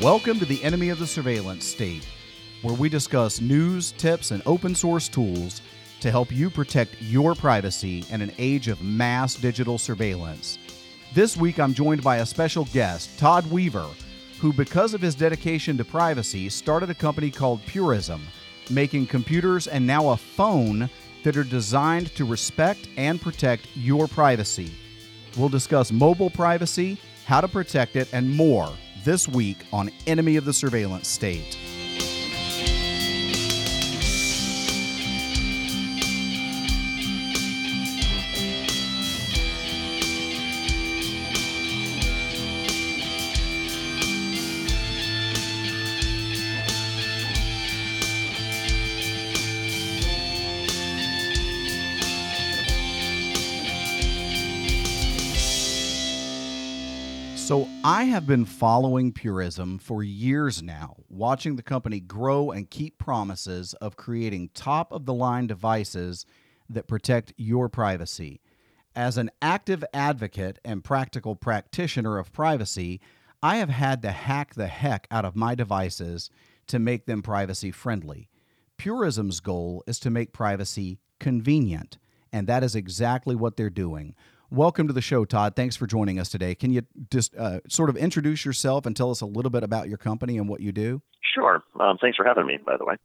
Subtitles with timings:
[0.00, 2.08] Welcome to the Enemy of the Surveillance State,
[2.62, 5.60] where we discuss news, tips, and open source tools
[6.00, 10.58] to help you protect your privacy in an age of mass digital surveillance.
[11.12, 13.90] This week, I'm joined by a special guest, Todd Weaver,
[14.40, 18.22] who, because of his dedication to privacy, started a company called Purism,
[18.70, 20.88] making computers and now a phone
[21.24, 24.72] that are designed to respect and protect your privacy.
[25.36, 28.72] We'll discuss mobile privacy, how to protect it, and more
[29.04, 31.58] this week on Enemy of the Surveillance State.
[57.50, 62.96] So, I have been following Purism for years now, watching the company grow and keep
[62.96, 66.26] promises of creating top of the line devices
[66.68, 68.40] that protect your privacy.
[68.94, 73.00] As an active advocate and practical practitioner of privacy,
[73.42, 76.30] I have had to hack the heck out of my devices
[76.68, 78.28] to make them privacy friendly.
[78.76, 81.98] Purism's goal is to make privacy convenient,
[82.32, 84.14] and that is exactly what they're doing.
[84.52, 85.54] Welcome to the show, Todd.
[85.54, 86.56] Thanks for joining us today.
[86.56, 89.88] Can you just uh, sort of introduce yourself and tell us a little bit about
[89.88, 91.02] your company and what you do?
[91.34, 91.62] Sure.
[91.78, 92.96] Um, thanks for having me, by the way.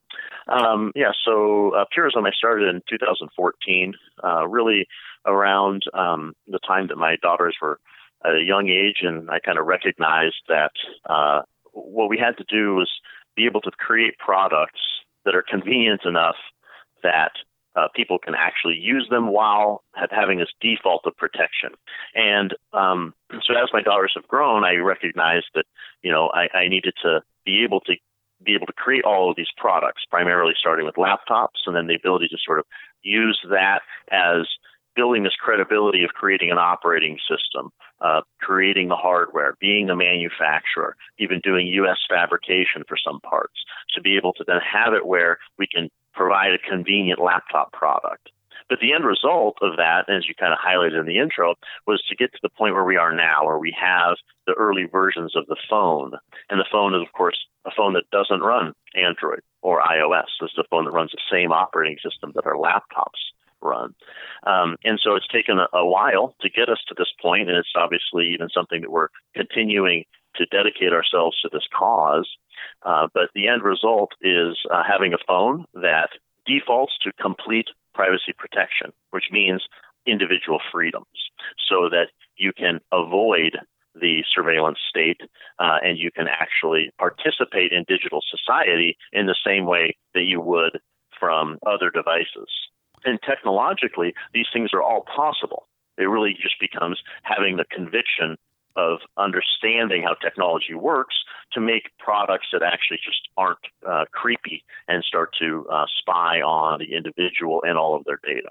[0.48, 4.88] Um, yeah, so uh, Purism I started in 2014, uh, really
[5.28, 7.80] around um, the time that my daughters were
[8.26, 10.72] at a young age, and I kind of recognized that
[11.08, 11.42] uh,
[11.74, 12.90] what we had to do was
[13.36, 14.82] be able to create products
[15.26, 16.38] that are convenient enough
[17.04, 17.34] that
[17.76, 21.72] uh, people can actually use them while having this default of protection.
[22.14, 25.66] And um, so as my daughters have grown, I recognized that
[26.02, 27.94] you know I, I needed to be able to
[28.44, 31.96] be able to create all of these products, primarily starting with laptops, and then the
[31.96, 32.66] ability to sort of
[33.02, 34.48] use that as
[34.96, 37.70] building this credibility of creating an operating system,
[38.02, 41.98] uh, creating the hardware, being the manufacturer, even doing U.S.
[42.10, 46.54] fabrication for some parts, to be able to then have it where we can provide
[46.54, 48.30] a convenient laptop product.
[48.68, 51.54] But the end result of that, as you kind of highlighted in the intro,
[51.86, 54.18] was to get to the point where we are now, where we have
[54.48, 56.14] the early versions of the phone.
[56.50, 60.34] And the phone is, of course, a phone that doesn't run Android or iOS.
[60.42, 63.22] This is a phone that runs the same operating system that our laptops
[63.62, 63.94] run.
[64.46, 67.58] Um, and so it's taken a, a while to get us to this point, and
[67.58, 70.06] it's obviously even something that we're continuing
[70.38, 72.30] to dedicate ourselves to this cause.
[72.84, 76.10] Uh, but the end result is uh, having a phone that
[76.46, 79.64] defaults to complete privacy protection, which means
[80.06, 81.32] individual freedoms,
[81.70, 82.08] so that
[82.38, 83.58] you can avoid
[83.96, 85.22] the surveillance state
[85.60, 90.42] uh, and you can actually participate in digital society in the same way that you
[90.42, 90.80] would
[91.20, 92.50] from other devices.
[93.06, 95.68] And technologically, these things are all possible.
[95.98, 98.36] It really just becomes having the conviction
[98.76, 101.16] of understanding how technology works
[101.54, 106.80] to make products that actually just aren't uh, creepy and start to uh, spy on
[106.80, 108.50] the individual and all of their data.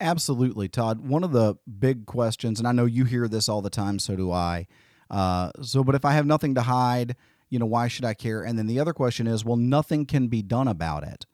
[0.00, 1.00] Absolutely, Todd.
[1.00, 4.14] One of the big questions, and I know you hear this all the time, so
[4.14, 4.66] do I.
[5.10, 7.16] Uh, so, but if I have nothing to hide,
[7.48, 8.42] you know, why should I care?
[8.42, 11.24] And then the other question is, well, nothing can be done about it.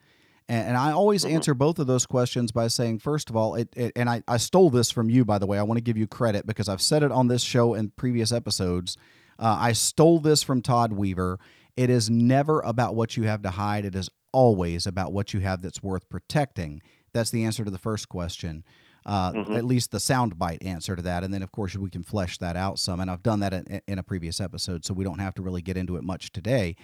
[0.52, 1.36] And, and I always mm-hmm.
[1.36, 4.36] answer both of those questions by saying, first of all, it, it and I, I
[4.36, 5.58] stole this from you, by the way.
[5.58, 8.32] I want to give you credit because I've said it on this show and previous
[8.32, 8.98] episodes.
[9.38, 11.38] Uh, I stole this from Todd Weaver.
[11.74, 13.86] It is never about what you have to hide.
[13.86, 16.82] It is always about what you have that's worth protecting.
[17.14, 18.62] That's the answer to the first question.
[19.06, 19.54] Uh, mm-hmm.
[19.54, 22.56] At least the soundbite answer to that, and then of course we can flesh that
[22.56, 23.00] out some.
[23.00, 25.62] And I've done that in, in a previous episode, so we don't have to really
[25.62, 26.76] get into it much today.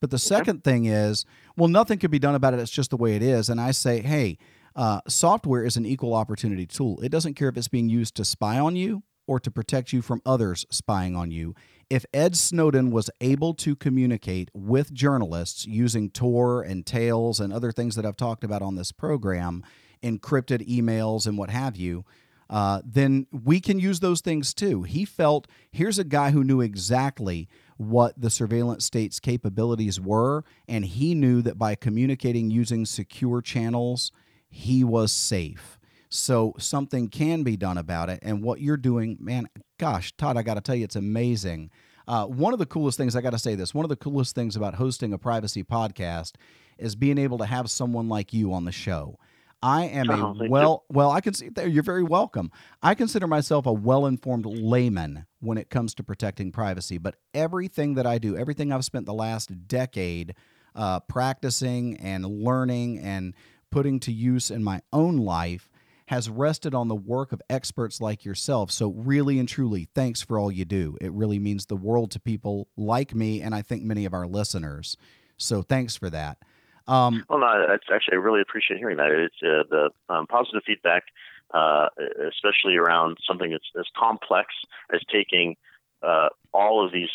[0.00, 1.24] But the second thing is,
[1.56, 2.60] well, nothing can be done about it.
[2.60, 3.48] It's just the way it is.
[3.48, 4.38] And I say, hey,
[4.76, 7.00] uh, software is an equal opportunity tool.
[7.00, 10.02] It doesn't care if it's being used to spy on you or to protect you
[10.02, 11.54] from others spying on you.
[11.88, 17.72] If Ed Snowden was able to communicate with journalists using Tor and Tails and other
[17.72, 19.62] things that I've talked about on this program,
[20.02, 22.04] encrypted emails and what have you,
[22.50, 24.82] uh, then we can use those things too.
[24.82, 30.84] He felt here's a guy who knew exactly what the surveillance state's capabilities were, and
[30.84, 34.12] he knew that by communicating using secure channels,
[34.48, 35.78] he was safe.
[36.08, 38.20] So something can be done about it.
[38.22, 39.48] And what you're doing, man,
[39.78, 41.70] gosh, Todd, I got to tell you, it's amazing.
[42.06, 44.34] Uh, one of the coolest things, I got to say this, one of the coolest
[44.34, 46.34] things about hosting a privacy podcast
[46.78, 49.18] is being able to have someone like you on the show.
[49.64, 51.66] I am Oh, a well, well, I can see there.
[51.66, 52.50] You're very welcome.
[52.82, 56.98] I consider myself a well-informed layman when it comes to protecting privacy.
[56.98, 60.34] But everything that I do, everything I've spent the last decade
[60.74, 63.32] uh, practicing and learning and
[63.70, 65.70] putting to use in my own life
[66.08, 68.70] has rested on the work of experts like yourself.
[68.70, 70.98] So, really and truly, thanks for all you do.
[71.00, 74.26] It really means the world to people like me, and I think many of our
[74.26, 74.98] listeners.
[75.38, 76.36] So, thanks for that.
[76.86, 79.10] Um, Well, no, that's actually I really appreciate hearing that.
[79.10, 81.04] It's uh, the um, positive feedback,
[81.52, 81.88] uh,
[82.28, 84.48] especially around something that's as complex
[84.92, 85.56] as taking
[86.02, 87.10] uh, all of these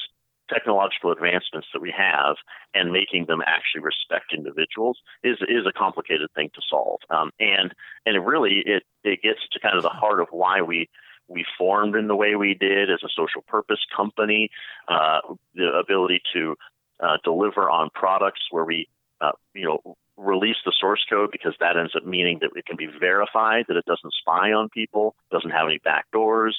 [0.50, 2.36] technological advancements that we have
[2.74, 7.00] and making them actually respect individuals is is a complicated thing to solve.
[7.10, 7.74] Um, and
[8.06, 10.90] and it really it it gets to kind of the heart of why we
[11.28, 14.50] we formed in the way we did as a social purpose company,
[14.88, 15.20] uh,
[15.54, 16.56] the ability to
[17.02, 18.88] uh, deliver on products where we
[19.22, 22.76] uh, you know release the source code because that ends up meaning that it can
[22.76, 26.54] be verified that it doesn't spy on people, doesn't have any backdoors.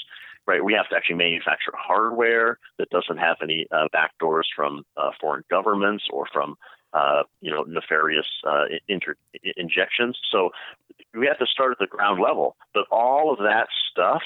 [0.46, 5.10] Right, we have to actually manufacture hardware that doesn't have any uh, backdoors from uh,
[5.20, 6.56] foreign governments or from
[6.92, 9.16] uh, you know nefarious uh, inter-
[9.56, 10.18] injections.
[10.32, 10.50] So
[11.14, 12.56] we have to start at the ground level.
[12.74, 14.22] But all of that stuff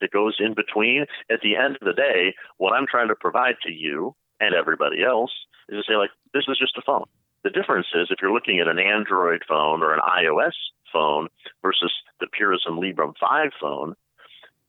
[0.00, 3.56] that goes in between, at the end of the day, what I'm trying to provide
[3.62, 5.32] to you and everybody else
[5.68, 7.06] is to say like this is just a phone.
[7.44, 10.52] The difference is if you're looking at an Android phone or an iOS
[10.92, 11.28] phone
[11.62, 13.94] versus the Purism Librem 5 phone,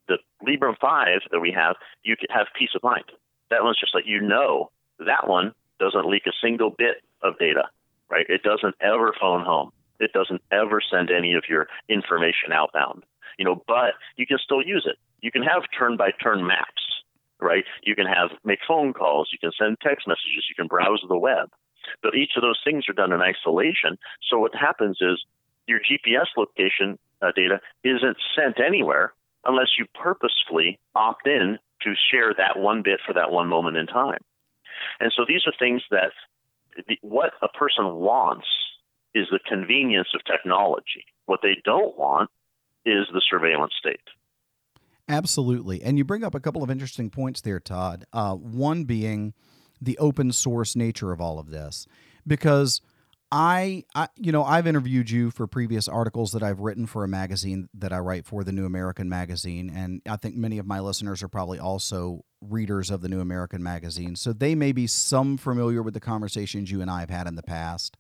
[0.08, 3.06] the Librem 5 that we have, you have peace of mind.
[3.50, 7.64] That one's just like you know that one doesn't leak a single bit of data,
[8.10, 8.26] right?
[8.30, 9.72] It doesn't ever phone home.
[10.00, 13.04] It doesn't ever send any of your information outbound.
[13.38, 14.98] You know, but you can still use it.
[15.22, 17.04] You can have turn by turn maps,
[17.40, 17.64] right?
[17.84, 21.18] You can have make phone calls, you can send text messages, you can browse the
[21.18, 21.50] web.
[22.02, 23.98] But each of those things are done in isolation.
[24.30, 25.24] So what happens is
[25.68, 29.14] your GPS location uh, data isn't sent anywhere
[29.46, 33.88] unless you purposefully opt in to share that one bit for that one moment in
[33.88, 34.20] time.
[35.00, 36.12] And so these are things that
[36.88, 38.48] the, what a person wants
[39.16, 41.06] is the convenience of technology.
[41.26, 42.30] What they don't want
[42.86, 44.00] is the surveillance state.
[45.08, 45.82] Absolutely.
[45.82, 48.06] And you bring up a couple of interesting points there, Todd.
[48.14, 49.34] Uh, one being
[49.82, 51.86] the open source nature of all of this.
[52.28, 52.82] Because
[53.32, 57.08] I, I, you know, I've interviewed you for previous articles that I've written for a
[57.08, 60.80] magazine that I write for, the New American Magazine, and I think many of my
[60.80, 65.38] listeners are probably also readers of the New American Magazine, so they may be some
[65.38, 67.98] familiar with the conversations you and I have had in the past.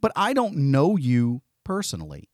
[0.00, 2.28] But I don't know you personally.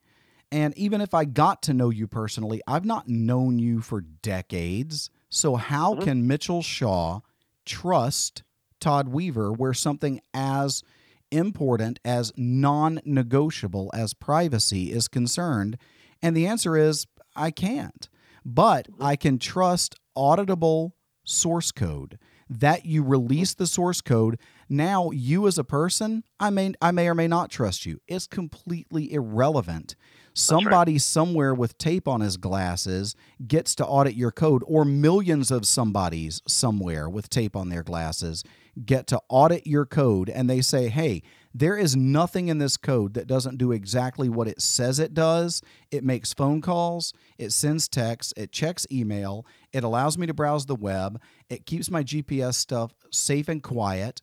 [0.51, 5.11] And even if I got to know you personally, I've not known you for decades.
[5.29, 6.03] So how Mhm.
[6.03, 7.21] can Mitchell Shaw
[7.67, 8.43] trust
[8.81, 10.83] Todd Weaver where something as
[11.31, 15.79] important as non negotiable as privacy is concerned?
[16.23, 17.07] And the answer is
[17.37, 18.09] I can't.
[18.45, 20.93] But I can trust auditable
[21.25, 22.19] source code
[22.49, 24.39] that you release the source code
[24.69, 28.27] now you as a person i may i may or may not trust you it's
[28.27, 29.95] completely irrelevant
[30.35, 33.15] somebody somewhere with tape on his glasses
[33.47, 38.43] gets to audit your code or millions of somebodies somewhere with tape on their glasses
[38.85, 41.23] get to audit your code and they say hey
[41.53, 45.63] there is nothing in this code that doesn't do exactly what it says it does.
[45.91, 50.67] It makes phone calls, it sends texts, it checks email, it allows me to browse
[50.67, 54.23] the web, it keeps my GPS stuff safe and quiet.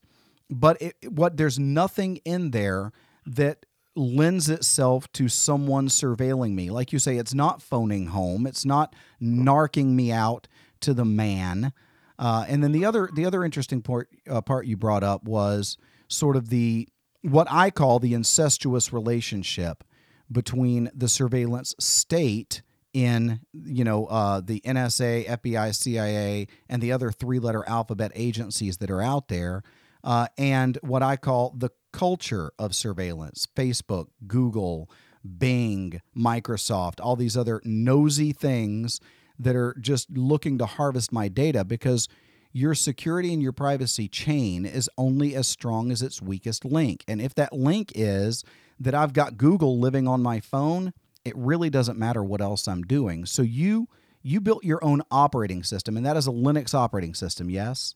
[0.50, 2.94] But it, what there's nothing in there
[3.26, 6.70] that lends itself to someone surveilling me.
[6.70, 10.48] Like you say, it's not phoning home, it's not narking me out
[10.82, 11.74] to the man.
[12.20, 15.78] Uh, and then the other the other interesting part uh, part you brought up was
[16.08, 16.88] sort of the
[17.22, 19.84] what I call the incestuous relationship
[20.32, 22.62] between the surveillance state
[22.94, 28.90] in you know uh, the NSA, FBI, CIA, and the other three-letter alphabet agencies that
[28.90, 29.62] are out there,
[30.04, 34.90] uh, and what I call the culture of surveillance: Facebook, Google,
[35.38, 39.00] Bing, Microsoft, all these other nosy things
[39.40, 42.08] that are just looking to harvest my data because
[42.52, 47.04] your security and your privacy chain is only as strong as its weakest link.
[47.08, 48.44] And if that link is
[48.80, 52.84] that I've got Google living on my phone, it really doesn't matter what else I'm
[52.84, 53.26] doing.
[53.26, 53.88] So you
[54.24, 57.96] you built your own operating system and that is a Linux operating system, yes?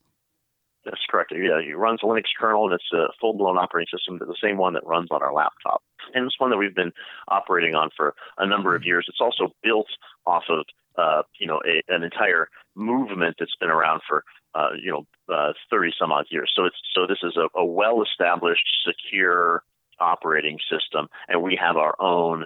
[0.86, 1.32] That's correct.
[1.32, 4.74] Yeah, it runs a Linux kernel, and it's a full-blown operating system, the same one
[4.74, 5.84] that runs on our laptop,
[6.16, 6.92] and it's one that we've been
[7.28, 9.06] operating on for a number of years.
[9.08, 9.88] It's also built
[10.26, 10.66] off of,
[11.04, 14.24] uh, you know, a, an entire movement that's been around for,
[14.58, 15.04] uh, you know,
[15.36, 16.52] uh, thirty some odd years.
[16.56, 19.64] So it's so this is a, a well-established, secure
[20.00, 22.38] operating system, and we have our own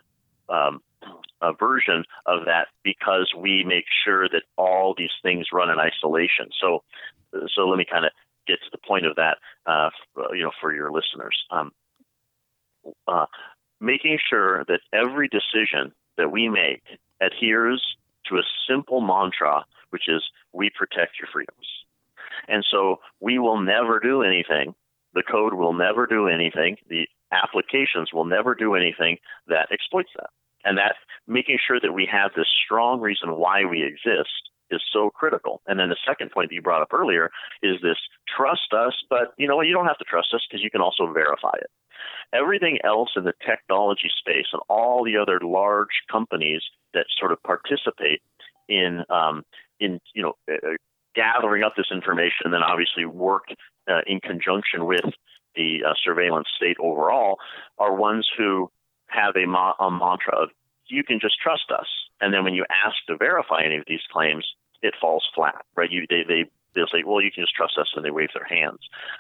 [0.58, 0.76] um,
[1.60, 6.48] version of that because we make sure that all these things run in isolation.
[6.62, 6.84] So,
[7.54, 8.12] so let me kind of
[8.48, 9.90] get to the point of that, uh,
[10.38, 11.38] you know, for your listeners.
[11.52, 11.72] Um,
[13.08, 13.26] uh,
[13.80, 16.84] making sure that every decision that we make
[17.20, 17.82] adheres
[18.30, 21.68] to a simple mantra, which is "We protect your freedoms."
[22.48, 24.76] And so we will never do anything.
[25.14, 26.78] The code will never do anything.
[26.88, 29.18] The applications will never do anything
[29.48, 30.30] that exploits that.
[30.64, 30.96] And that
[31.28, 35.62] making sure that we have this strong reason why we exist is so critical.
[35.68, 37.98] And then the second point that you brought up earlier is this
[38.36, 39.68] trust us, but you know what?
[39.68, 41.70] You don't have to trust us because you can also verify it.
[42.34, 46.62] Everything else in the technology space and all the other large companies
[46.94, 48.22] that sort of participate
[48.68, 49.44] in um,
[49.80, 50.76] in you know uh,
[51.16, 53.46] gathering up this information and then obviously work
[53.90, 55.06] uh, in conjunction with
[55.56, 57.38] the uh, surveillance state overall
[57.78, 58.70] are ones who
[59.08, 60.50] have a, ma- a mantra of
[60.88, 61.88] you can just trust us.
[62.22, 64.46] And then when you ask to verify any of these claims,
[64.82, 65.92] it falls flat, right?
[65.92, 66.46] You, they, they,
[66.76, 68.80] they'll say, well, you can just trust us, and they wave their hands.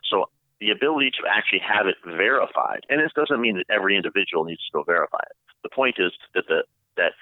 [0.09, 4.45] So the ability to actually have it verified, and this doesn't mean that every individual
[4.45, 5.35] needs to go verify it.
[5.63, 6.63] The point is that the
[6.97, 7.13] that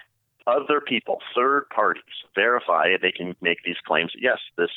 [0.45, 2.03] other people, third parties,
[2.35, 3.01] verify it.
[3.01, 4.11] They can make these claims.
[4.19, 4.69] Yes, this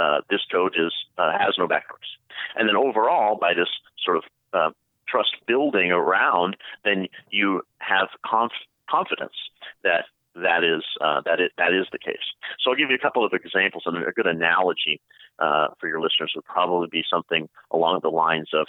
[0.00, 2.10] uh, this code is uh, has no backdoors,
[2.56, 3.68] and then overall, by this
[4.04, 4.70] sort of uh,
[5.08, 9.34] trust building around, then you have conf- confidence
[9.82, 12.24] that that is uh, that it that is the case.
[12.60, 15.00] So I'll give you a couple of examples, and a good analogy
[15.38, 18.66] uh, for your listeners would probably be something along the lines of.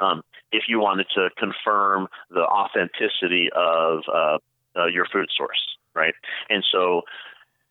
[0.00, 0.22] Um,
[0.52, 4.38] if you wanted to confirm the authenticity of uh,
[4.76, 5.60] uh, your food source,
[5.94, 6.14] right?
[6.48, 7.02] And so,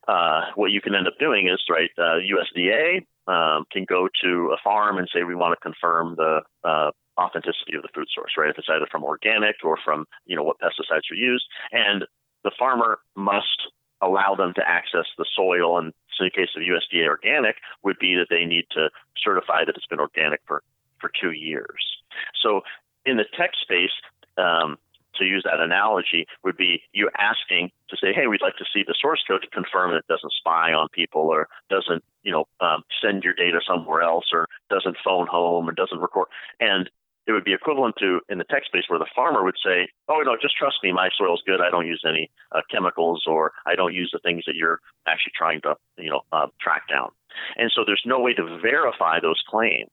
[0.09, 4.57] uh, what you can end up doing is, right, USDA um, can go to a
[4.63, 8.49] farm and say, we want to confirm the uh, authenticity of the food source, right?
[8.49, 11.45] If it's either from organic or from, you know, what pesticides are used.
[11.71, 12.05] And
[12.47, 13.67] the farmer must
[14.01, 15.77] allow them to access the soil.
[15.77, 15.87] And
[16.19, 18.89] in the case of USDA organic, would be that they need to
[19.21, 20.63] certify that it's been organic for,
[21.01, 21.97] for two years.
[22.41, 22.61] So
[23.05, 23.91] in the tech space,
[24.37, 24.77] um,
[25.15, 28.83] to use that analogy, would be you asking to say, "Hey, we'd like to see
[28.87, 32.45] the source code to confirm that it doesn't spy on people or doesn't, you know,
[32.59, 36.27] um, send your data somewhere else or doesn't phone home or doesn't record."
[36.59, 36.89] And
[37.27, 40.21] it would be equivalent to in the tech space where the farmer would say, "Oh
[40.25, 41.61] no, just trust me, my soil's good.
[41.61, 45.33] I don't use any uh, chemicals, or I don't use the things that you're actually
[45.37, 47.09] trying to, you know, uh, track down."
[47.57, 49.91] And so there's no way to verify those claims.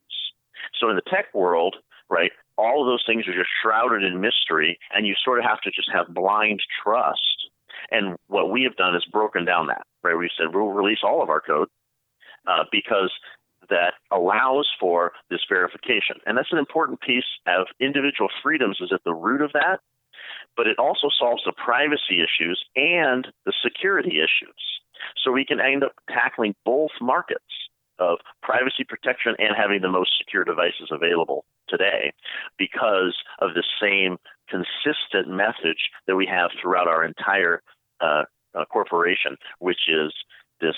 [0.80, 1.76] So in the tech world,
[2.08, 5.60] right, all of those things are just shrouded in mystery, and you sort of have
[5.62, 7.50] to just have blind trust.
[7.90, 10.16] And what we have done is broken down that, right?
[10.16, 11.68] We said we'll release all of our code
[12.46, 13.10] uh, because
[13.70, 16.16] that allows for this verification.
[16.26, 19.80] And that's an important piece of individual freedoms is at the root of that,
[20.56, 24.54] but it also solves the privacy issues and the security issues.
[25.22, 27.44] So we can end up tackling both markets
[27.98, 32.12] of privacy protection and having the most secure devices available today
[32.58, 34.18] because of the same
[34.48, 37.62] consistent message that we have throughout our entire
[38.00, 40.12] uh, uh, corporation, which is
[40.60, 40.76] this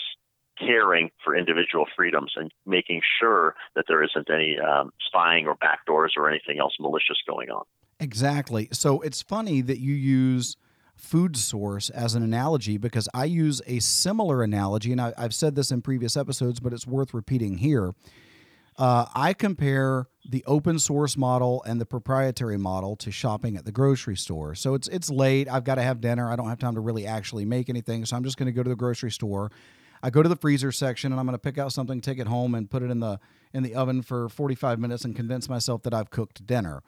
[0.58, 6.10] caring for individual freedoms and making sure that there isn't any um, spying or backdoors
[6.16, 7.64] or anything else malicious going on.
[7.98, 8.68] Exactly.
[8.72, 10.56] So it's funny that you use
[10.96, 15.54] food source as an analogy because I use a similar analogy, and I, have said
[15.54, 17.94] this in previous episodes, but it's worth repeating here.
[18.78, 23.72] Uh, I compare the open source model and the proprietary model to shopping at the
[23.72, 24.54] grocery store.
[24.54, 25.48] So it's it's late.
[25.48, 26.30] I've got to have dinner.
[26.30, 28.04] I don't have time to really actually make anything.
[28.04, 29.50] So I'm just going to go to the grocery store
[30.06, 32.28] I go to the freezer section and I'm going to pick out something, take it
[32.28, 33.18] home, and put it in the
[33.52, 36.84] in the oven for 45 minutes and convince myself that I've cooked dinner.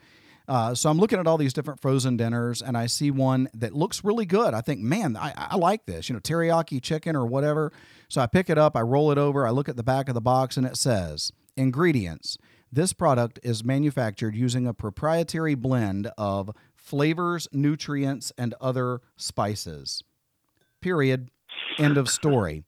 [0.47, 3.75] Uh, so I'm looking at all these different frozen dinners, and I see one that
[3.75, 4.55] looks really good.
[4.55, 7.73] I think, man, I, I like this, you know, teriyaki chicken or whatever.
[8.09, 10.15] So I pick it up, I roll it over, I look at the back of
[10.15, 12.39] the box, and it says ingredients.
[12.71, 20.05] This product is manufactured using a proprietary blend of flavors, nutrients, and other spices.
[20.81, 21.31] Period.
[21.79, 22.63] End of story.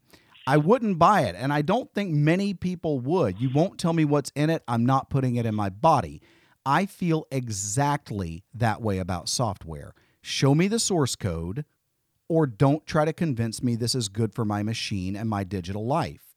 [0.47, 1.35] I wouldn't buy it.
[1.37, 3.41] And I don't think many people would.
[3.41, 4.63] You won't tell me what's in it.
[4.67, 6.23] I'm not putting it in my body.
[6.65, 9.95] I feel exactly that way about software.
[10.23, 11.65] Show me the source code,
[12.29, 15.87] or don't try to convince me this is good for my machine and my digital
[15.87, 16.37] life.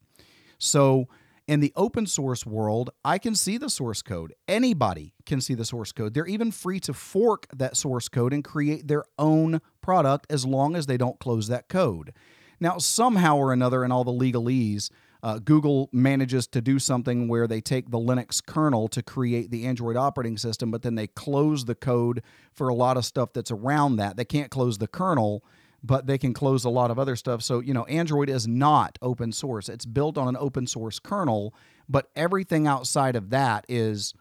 [0.57, 1.07] So,
[1.45, 4.33] in the open source world, I can see the source code.
[4.47, 6.13] Anybody can see the source code.
[6.13, 10.73] They're even free to fork that source code and create their own product as long
[10.73, 12.13] as they don't close that code.
[12.63, 14.89] Now, somehow or another, in all the legalese
[15.21, 19.65] uh, Google manages to do something where they take the Linux kernel to create the
[19.65, 23.51] Android operating system, but then they close the code for a lot of stuff that's
[23.51, 24.15] around that.
[24.15, 25.43] They can't close the kernel,
[25.83, 27.41] but they can close a lot of other stuff.
[27.41, 29.67] So, you know, Android is not open source.
[29.67, 31.53] It's built on an open source kernel,
[31.89, 34.13] but everything outside of that is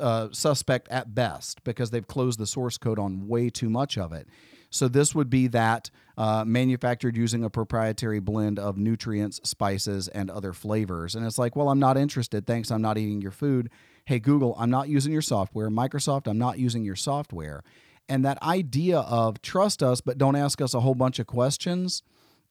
[0.00, 4.12] uh, suspect at best because they've closed the source code on way too much of
[4.12, 4.28] it.
[4.70, 10.30] So this would be that uh, manufactured using a proprietary blend of nutrients, spices, and
[10.30, 11.14] other flavors.
[11.14, 12.46] And it's like, well, I'm not interested.
[12.46, 12.70] Thanks.
[12.70, 13.70] I'm not eating your food.
[14.04, 15.70] Hey, Google, I'm not using your software.
[15.70, 17.62] Microsoft, I'm not using your software.
[18.08, 22.02] And that idea of trust us, but don't ask us a whole bunch of questions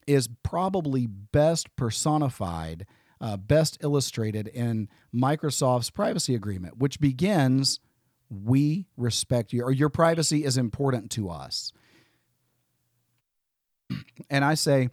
[0.05, 2.85] is probably best personified,
[3.19, 7.79] uh, best illustrated in Microsoft's privacy agreement, which begins
[8.29, 11.71] we respect you, or your privacy is important to us
[14.29, 14.89] and I say,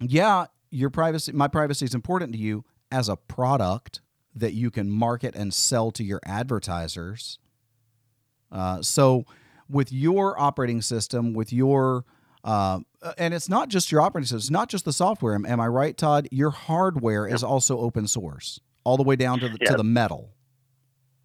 [0.00, 4.00] yeah, your privacy, my privacy is important to you as a product
[4.34, 7.38] that you can market and sell to your advertisers.
[8.50, 9.24] Uh, so,
[9.68, 12.04] with your operating system, with your
[12.42, 12.80] uh,
[13.18, 15.34] and it's not just your operating system, it's not just the software.
[15.34, 16.28] Am, am I right, Todd?
[16.30, 19.70] Your hardware is also open source, all the way down to the, yeah.
[19.70, 20.30] to the metal.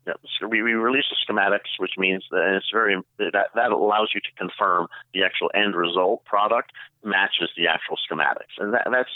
[0.05, 4.11] Yeah, so we, we release the schematics, which means that it's very that that allows
[4.13, 6.71] you to confirm the actual end result product
[7.05, 9.09] matches the actual schematics, and that, that's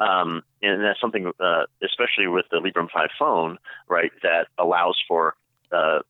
[0.00, 5.34] um, and that's something, uh, especially with the Librem 5 phone, right, that allows for
[5.72, 6.00] uh,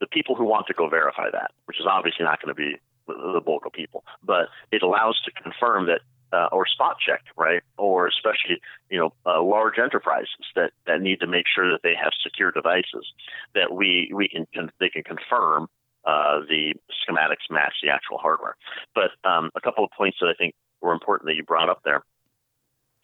[0.00, 2.76] the people who want to go verify that, which is obviously not going to be
[3.06, 6.00] the bulk of people, but it allows to confirm that
[6.32, 7.62] uh, or spot check, right?
[7.76, 8.60] Or especially,
[8.90, 12.50] you know, uh, large enterprises that, that need to make sure that they have secure
[12.50, 13.12] devices
[13.54, 15.68] that we we can, can they can confirm
[16.04, 18.56] uh, the schematics match the actual hardware.
[18.94, 21.80] But um, a couple of points that I think were important that you brought up
[21.84, 22.02] there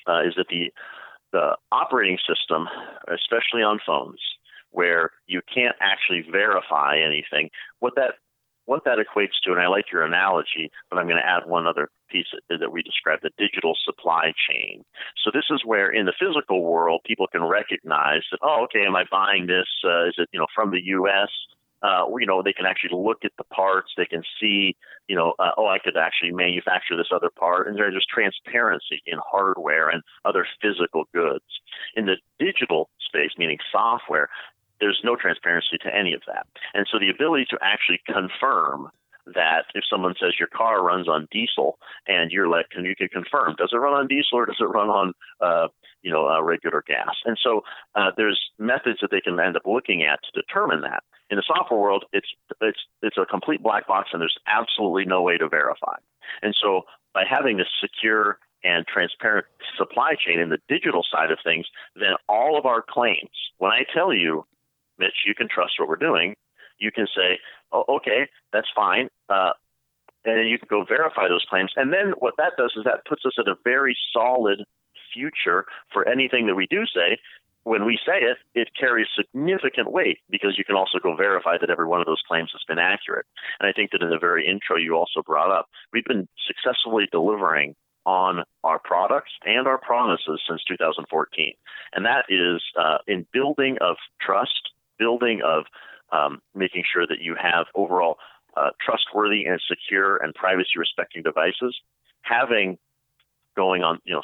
[0.07, 0.73] uh, is that the
[1.31, 2.67] the operating system,
[3.07, 4.21] especially on phones,
[4.71, 8.15] where you can't actually verify anything, what that
[8.65, 11.67] what that equates to, and I like your analogy, but I'm going to add one
[11.67, 14.85] other piece that, we described the digital supply chain.
[15.25, 18.95] So, this is where in the physical world, people can recognize that, oh, okay, am
[18.95, 19.67] I buying this?
[19.83, 21.31] Uh, is it, you know, from the U.S.?
[21.83, 23.93] Uh, you know, they can actually look at the parts.
[23.97, 27.69] They can see, you know, uh, oh, I could actually manufacture this other part.
[27.69, 31.45] And there's transparency in hardware and other physical goods.
[31.95, 34.29] In the digital space, meaning software,
[34.81, 36.47] there's no transparency to any of that.
[36.75, 38.91] And so the ability to actually confirm
[39.35, 43.09] that if someone says your car runs on diesel and you're like, can you can
[43.09, 45.69] confirm, does it run on diesel or does it run on, uh,
[46.03, 47.15] you know, uh, regular gas?
[47.25, 47.63] And so
[47.95, 51.03] uh, there's methods that they can end up looking at to determine that.
[51.31, 52.29] In the software world, it's
[52.61, 55.97] it's it's a complete black box and there's absolutely no way to verify.
[56.43, 56.83] And so
[57.15, 62.15] by having this secure and transparent supply chain in the digital side of things, then
[62.29, 64.45] all of our claims, when I tell you
[64.99, 66.35] Mitch, you can trust what we're doing.
[66.79, 67.39] You can say,
[67.73, 69.09] oh, okay, that's fine.
[69.29, 69.53] Uh,
[70.25, 71.73] and then you can go verify those claims.
[71.77, 74.65] And then what that does is that puts us at a very solid
[75.13, 77.19] future for anything that we do say.
[77.69, 81.69] When we say it, it carries significant weight because you can also go verify that
[81.69, 83.27] every one of those claims has been accurate.
[83.61, 87.09] And I think that in the very intro you also brought up, we've been successfully
[87.13, 87.77] delivering
[88.07, 91.53] on our products and our promises since 2014.
[91.93, 95.65] And that is uh, in building of trust building of
[96.11, 98.17] um, making sure that you have overall
[98.57, 101.77] uh, trustworthy and secure and privacy respecting devices.
[102.23, 102.79] Having
[103.57, 104.23] going on, you know,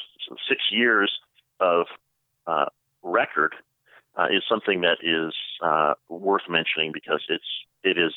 [0.49, 1.11] six years
[1.59, 1.85] of
[2.47, 2.65] uh,
[3.05, 3.53] record
[4.17, 7.43] uh, is something that is uh, worth mentioning because it's
[7.83, 8.13] it is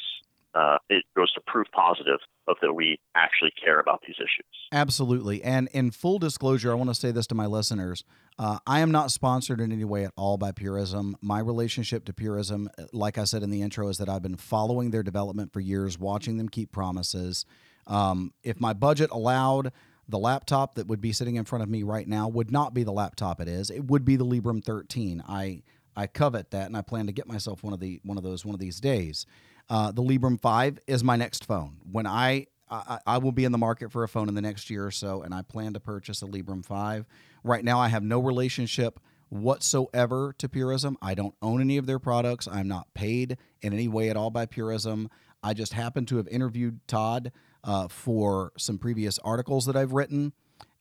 [0.54, 4.46] uh, it goes to proof positive of that we actually care about these issues.
[4.72, 5.42] Absolutely.
[5.44, 8.02] And in full disclosure, I want to say this to my listeners.
[8.38, 11.16] Uh, I am not sponsored in any way at all by Purism.
[11.20, 14.90] My relationship to Purism, like I said in the intro, is that I've been following
[14.90, 17.44] their development for years, watching them keep promises.
[17.86, 19.72] Um, if my budget allowed,
[20.08, 22.82] the laptop that would be sitting in front of me right now would not be
[22.82, 23.70] the laptop it is.
[23.70, 25.22] It would be the Librem 13.
[25.28, 25.62] I
[25.96, 28.44] I covet that, and I plan to get myself one of the one of those
[28.44, 29.26] one of these days.
[29.68, 31.78] Uh, the Librem 5 is my next phone.
[31.90, 34.70] When I, I, I will be in the market for a phone in the next
[34.70, 37.06] year or so, and I plan to purchase a Librem 5.
[37.44, 40.96] Right now, I have no relationship whatsoever to Purism.
[41.02, 42.48] I don't own any of their products.
[42.48, 45.10] I'm not paid in any way at all by Purism.
[45.42, 47.30] I just happen to have interviewed Todd
[47.68, 50.32] uh, for some previous articles that I've written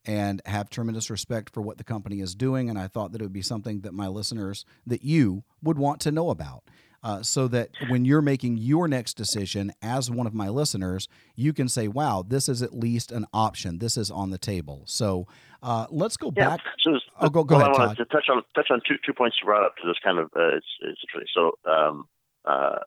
[0.06, 2.70] and have tremendous respect for what the company is doing.
[2.70, 6.00] And I thought that it would be something that my listeners, that you would want
[6.00, 6.62] to know about.
[7.02, 11.52] uh, so that when you're making your next decision as one of my listeners, you
[11.52, 13.78] can say, wow, this is at least an option.
[13.78, 14.82] This is on the table.
[14.86, 15.26] So
[15.62, 16.50] uh, let's go yeah.
[16.50, 16.60] back.
[16.82, 17.96] So oh, go, go well, ahead, I Todd.
[17.98, 20.26] to touch on touch on two two points you brought up to this kind of
[20.36, 21.28] uh, it's, it's interesting.
[21.34, 22.08] So um,
[22.44, 22.78] uh,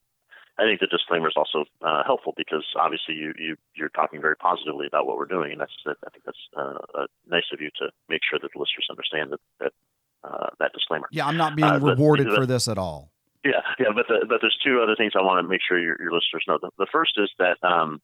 [0.62, 4.36] I think the disclaimer is also uh, helpful because obviously you, you you're talking very
[4.36, 7.90] positively about what we're doing, and that's I think that's uh, nice of you to
[8.10, 9.74] make sure that the listeners understand that that
[10.24, 11.08] uh, that disclaimer.
[11.12, 13.12] Yeah, I'm not being Uh, rewarded but- for this at all.
[13.44, 15.98] Yeah, yeah, but the, but there's two other things I want to make sure your,
[16.00, 16.60] your listeners know.
[16.62, 18.00] The, the first is that um,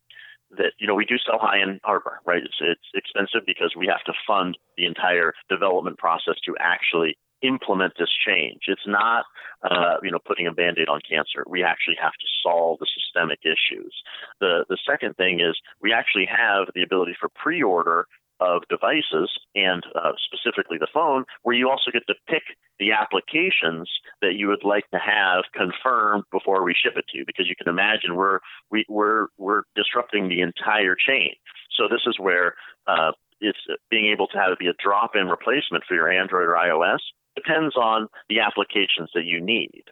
[0.57, 2.41] that you know we do sell high end hardware, right?
[2.43, 7.93] It's it's expensive because we have to fund the entire development process to actually implement
[7.97, 8.61] this change.
[8.67, 9.25] It's not
[9.63, 11.43] uh, you know putting a band-aid on cancer.
[11.47, 13.93] We actually have to solve the systemic issues.
[14.39, 18.07] The the second thing is we actually have the ability for pre-order
[18.39, 22.43] of devices and uh, specifically the phone, where you also get to pick
[22.79, 23.89] the applications
[24.21, 27.23] that you would like to have confirmed before we ship it to you.
[27.25, 28.39] Because you can imagine we're
[28.71, 31.33] we, we're we're disrupting the entire chain.
[31.71, 32.55] So this is where
[32.87, 36.53] uh, it's being able to have it be a drop-in replacement for your Android or
[36.55, 36.99] iOS
[37.37, 39.83] depends on the applications that you need.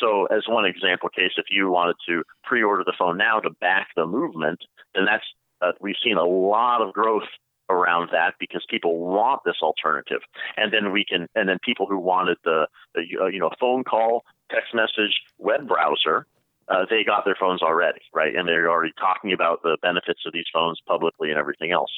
[0.00, 3.88] So, as one example case, if you wanted to pre-order the phone now to back
[3.96, 4.60] the movement,
[4.94, 5.24] then that's
[5.60, 7.28] uh, we've seen a lot of growth
[7.70, 10.20] around that because people want this alternative,
[10.56, 13.84] and then we can, and then people who wanted the, the uh, you know phone
[13.84, 16.26] call, text message, web browser.
[16.68, 18.36] Uh, they got their phones already, right?
[18.36, 21.90] And they're already talking about the benefits of these phones publicly and everything else.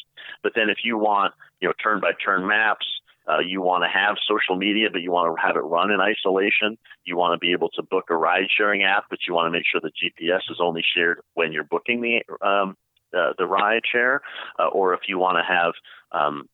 [0.42, 2.86] But then, if you want, you know, turn-by-turn maps,
[3.28, 6.00] uh, you want to have social media, but you want to have it run in
[6.00, 6.76] isolation.
[7.04, 9.50] You want to be able to book a ride sharing app, but you want to
[9.50, 12.76] make sure the GPS is only shared when you're booking the um,
[13.16, 14.22] uh, the ride share,
[14.58, 15.72] uh, or if you want to have
[16.12, 16.48] um,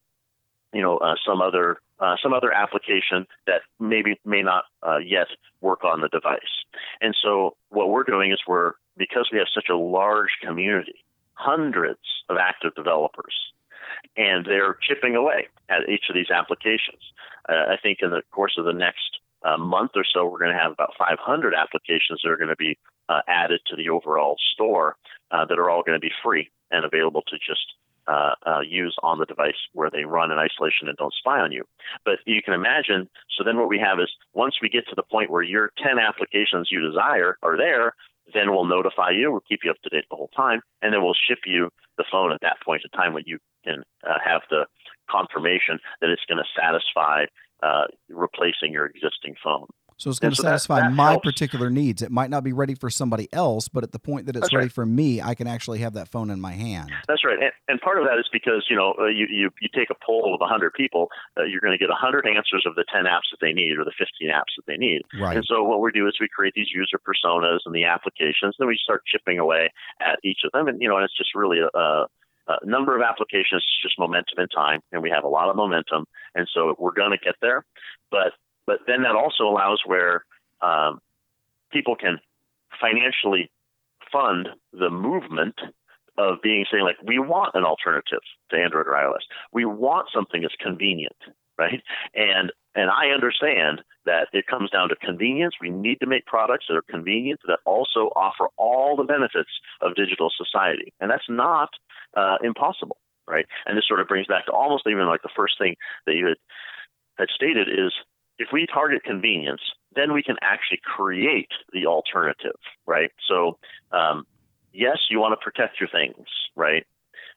[0.72, 5.26] you know uh, some other uh, some other application that maybe may not uh, yet
[5.61, 6.40] work on the device.
[7.00, 11.04] And so what we're doing is we're because we have such a large community,
[11.35, 13.35] hundreds of active developers
[14.16, 17.02] and they're chipping away at each of these applications.
[17.48, 20.52] Uh, I think in the course of the next uh, month or so, we're going
[20.52, 24.36] to have about 500 applications that are going to be uh, added to the overall
[24.52, 24.96] store
[25.30, 27.74] uh, that are all going to be free and available to just
[28.06, 31.52] uh, uh, use on the device where they run in isolation and don't spy on
[31.52, 31.64] you.
[32.04, 35.02] But you can imagine, so then what we have is once we get to the
[35.02, 37.94] point where your 10 applications you desire are there,
[38.34, 39.30] then we'll notify you.
[39.30, 42.04] We'll keep you up to date the whole time, and then we'll ship you the
[42.10, 44.66] phone at that point in time when you can uh, have the
[45.10, 47.24] confirmation that it's going to satisfy
[47.62, 49.66] uh, replacing your existing phone.
[50.00, 51.24] So it's going And to so that- satisfy that my helps.
[51.24, 52.00] particular needs.
[52.00, 54.54] It might not be ready for somebody else, but at the point that it's That's
[54.54, 54.72] ready right.
[54.72, 56.90] for me, I can actually have that phone in my hand.
[57.06, 59.68] That's right, and, and part of that is because you know uh, you, you you
[59.74, 61.08] take a poll of 100 people,
[61.38, 63.84] uh, you're going to get 100 answers of the 10 apps that they need or
[63.84, 65.02] the 15 apps that they need.
[65.20, 65.36] Right.
[65.36, 68.68] And so what we do is we create these user personas and the applications, then
[68.68, 71.58] we start chipping away at each of them, and you know, and it's just really
[71.60, 72.06] a, a,
[72.48, 75.56] a number of applications, it's just momentum in time, and we have a lot of
[75.56, 77.64] momentum, and so we're going to get there,
[78.10, 78.32] but
[78.70, 80.24] but then that also allows where
[80.62, 81.00] um,
[81.72, 82.20] people can
[82.80, 83.50] financially
[84.12, 85.56] fund the movement
[86.16, 89.26] of being saying like we want an alternative to Android or iOS.
[89.52, 91.16] We want something that's convenient,
[91.59, 91.83] right?
[92.14, 95.54] And and I understand that it comes down to convenience.
[95.61, 99.96] We need to make products that are convenient that also offer all the benefits of
[99.96, 101.70] digital society, and that's not
[102.16, 103.46] uh, impossible, right?
[103.66, 105.74] And this sort of brings back to almost even like the first thing
[106.06, 106.37] that you had
[107.18, 107.92] had stated is
[108.40, 109.61] if we target convenience,
[109.94, 113.11] then we can actually create the alternative, right?
[113.29, 113.59] So,
[113.92, 114.24] um,
[114.72, 116.26] yes, you want to protect your things,
[116.57, 116.87] right?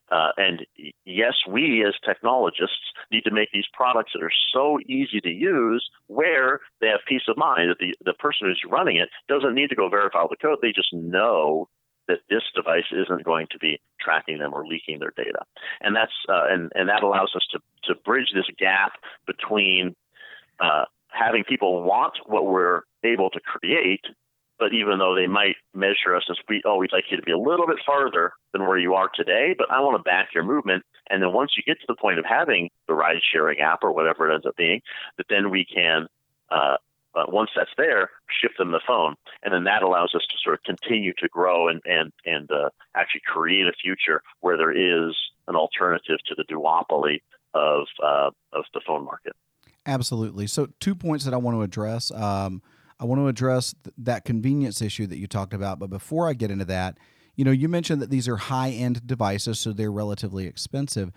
[0.10, 0.66] Uh, and
[1.06, 5.90] yes, we as technologists need to make these products that are so easy to use
[6.08, 9.70] where they have peace of mind that the, the person who's running it doesn't need
[9.70, 10.60] to go verify the code.
[10.62, 11.68] They just know
[12.08, 15.44] that this device isn't going to be tracking them or leaking their data.
[15.82, 18.94] And that's uh, and, and that allows us to, to bridge this gap
[19.26, 19.96] between
[20.64, 24.06] uh, having people want what we're able to create,
[24.58, 27.34] but even though they might measure us as we, oh, we'd like you to be
[27.34, 30.44] a little bit farther than where you are today, but I want to back your
[30.44, 30.84] movement.
[31.10, 33.92] And then once you get to the point of having the ride sharing app or
[33.92, 34.82] whatever it ends up being,
[35.18, 36.08] that then we can,
[36.50, 36.78] uh,
[37.16, 38.10] uh, once that's there,
[38.42, 41.68] shift them the phone, and then that allows us to sort of continue to grow
[41.68, 45.16] and and and uh, actually create a future where there is
[45.48, 47.22] an alternative to the duopoly
[47.54, 49.34] of uh, of the phone market.
[49.86, 50.48] Absolutely.
[50.48, 52.12] So, two points that I want to address.
[52.12, 52.62] Um,
[53.00, 55.80] I want to address th- that convenience issue that you talked about.
[55.80, 56.98] But before I get into that,
[57.36, 61.12] you know, you mentioned that these are high end devices, so they're relatively expensive.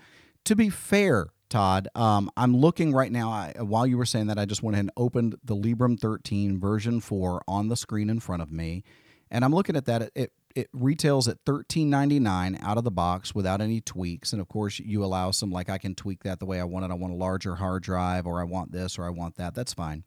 [0.45, 1.87] To be fair Todd.
[1.95, 3.29] Um, I'm looking right now.
[3.29, 6.59] I, while you were saying that, I just went ahead and opened the Librem 13
[6.59, 8.83] version 4 on the screen in front of me,
[9.31, 10.01] and I'm looking at that.
[10.01, 14.47] It, it, it retails at $13.99 out of the box without any tweaks, and of
[14.47, 16.91] course, you allow some like I can tweak that the way I want it.
[16.91, 19.53] I want a larger hard drive, or I want this, or I want that.
[19.53, 20.03] That's fine.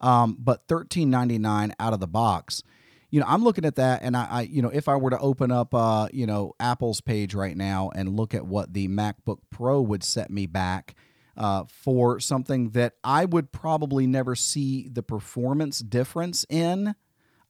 [0.00, 2.62] Um, but $13.99 out of the box
[3.10, 5.18] you know, I'm looking at that, and I, I, you know, if I were to
[5.18, 9.38] open up, uh, you know, Apple's page right now and look at what the MacBook
[9.50, 10.94] Pro would set me back
[11.36, 16.94] uh, for something that I would probably never see the performance difference in,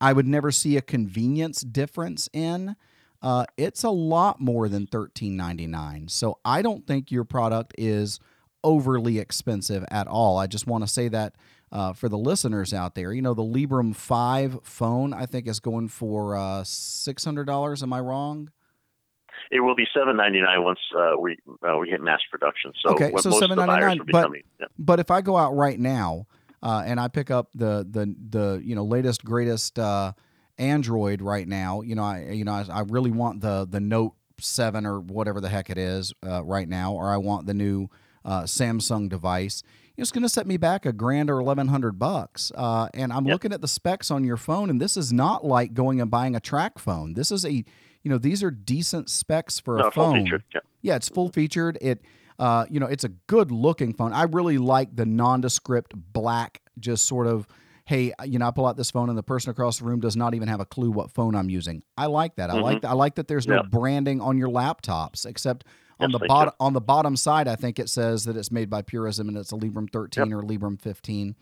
[0.00, 2.76] I would never see a convenience difference in.
[3.22, 6.10] Uh, it's a lot more than $13.99.
[6.10, 8.20] So I don't think your product is
[8.62, 10.38] overly expensive at all.
[10.38, 11.34] I just want to say that
[11.72, 13.12] uh, for the listeners out there.
[13.12, 17.82] You know, the Librem 5 phone, I think, is going for uh, $600.
[17.82, 18.50] Am I wrong?
[19.50, 22.72] It will be seven ninety nine once uh, we uh, we hit mass production.
[22.84, 24.00] So okay, so seven ninety nine.
[24.10, 24.66] But yeah.
[24.76, 26.26] but if I go out right now
[26.62, 30.12] uh, and I pick up the the the you know latest greatest uh,
[30.58, 34.14] Android right now, you know I you know I, I, really want the the Note
[34.38, 37.88] seven or whatever the heck it is uh, right now, or I want the new
[38.24, 39.62] uh, Samsung device
[39.96, 42.52] it's going to set me back a grand or 1100 bucks.
[42.54, 43.34] Uh, and I'm yep.
[43.34, 46.36] looking at the specs on your phone, and this is not like going and buying
[46.36, 47.14] a TracFone.
[47.14, 47.64] This is a, you
[48.04, 50.24] know, these are decent specs for no, a phone.
[50.24, 50.60] Featured, yeah.
[50.82, 51.78] yeah, it's full featured.
[51.80, 52.02] It,
[52.38, 54.12] uh, you know, it's a good looking phone.
[54.12, 57.46] I really like the nondescript black, just sort of,
[57.84, 60.16] hey, you know, I pull out this phone and the person across the room does
[60.16, 61.82] not even have a clue what phone I'm using.
[61.96, 62.50] I like that.
[62.50, 62.62] I mm-hmm.
[62.62, 62.90] like that.
[62.90, 63.28] I like that.
[63.28, 65.64] There's no branding on your laptops except
[65.98, 68.82] on the bottom on the bottom side, I think it says that it's made by
[68.82, 70.38] Purism and it's a Librem 13 yep.
[70.38, 71.34] or Librem 15.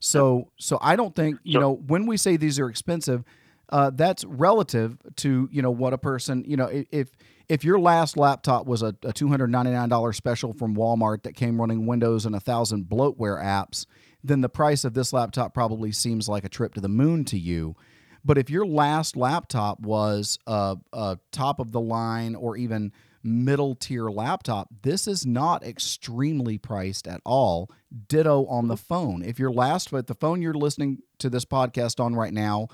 [0.00, 0.46] So yep.
[0.58, 3.24] so I don't think you so, know when we say these are expensive,
[3.68, 7.10] uh, that's relative to you know what a person you know if
[7.52, 11.22] if your last laptop was a, a two hundred ninety nine dollar special from Walmart
[11.24, 13.84] that came running Windows and a thousand bloatware apps,
[14.24, 17.38] then the price of this laptop probably seems like a trip to the moon to
[17.38, 17.76] you.
[18.24, 22.90] But if your last laptop was a, a top of the line or even
[23.22, 27.70] middle tier laptop, this is not extremely priced at all.
[28.08, 28.94] Ditto on the mm-hmm.
[28.94, 29.22] phone.
[29.22, 32.68] If your last but the phone you're listening to this podcast on right now,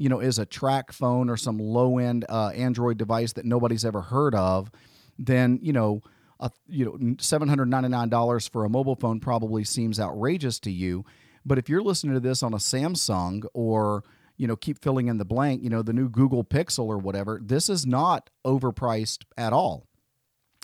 [0.00, 4.00] you know, is a TracFone or some low end uh, Android device that nobody's ever
[4.00, 4.70] heard of,
[5.18, 6.00] then you know,
[6.40, 10.58] a, you know, seven hundred ninety nine dollars for a mobile phone probably seems outrageous
[10.60, 11.04] to you.
[11.44, 14.02] But if you're listening to this on a Samsung or
[14.38, 17.38] you know, keep filling in the blank, you know, the new Google Pixel or whatever,
[17.44, 19.86] this is not overpriced at all.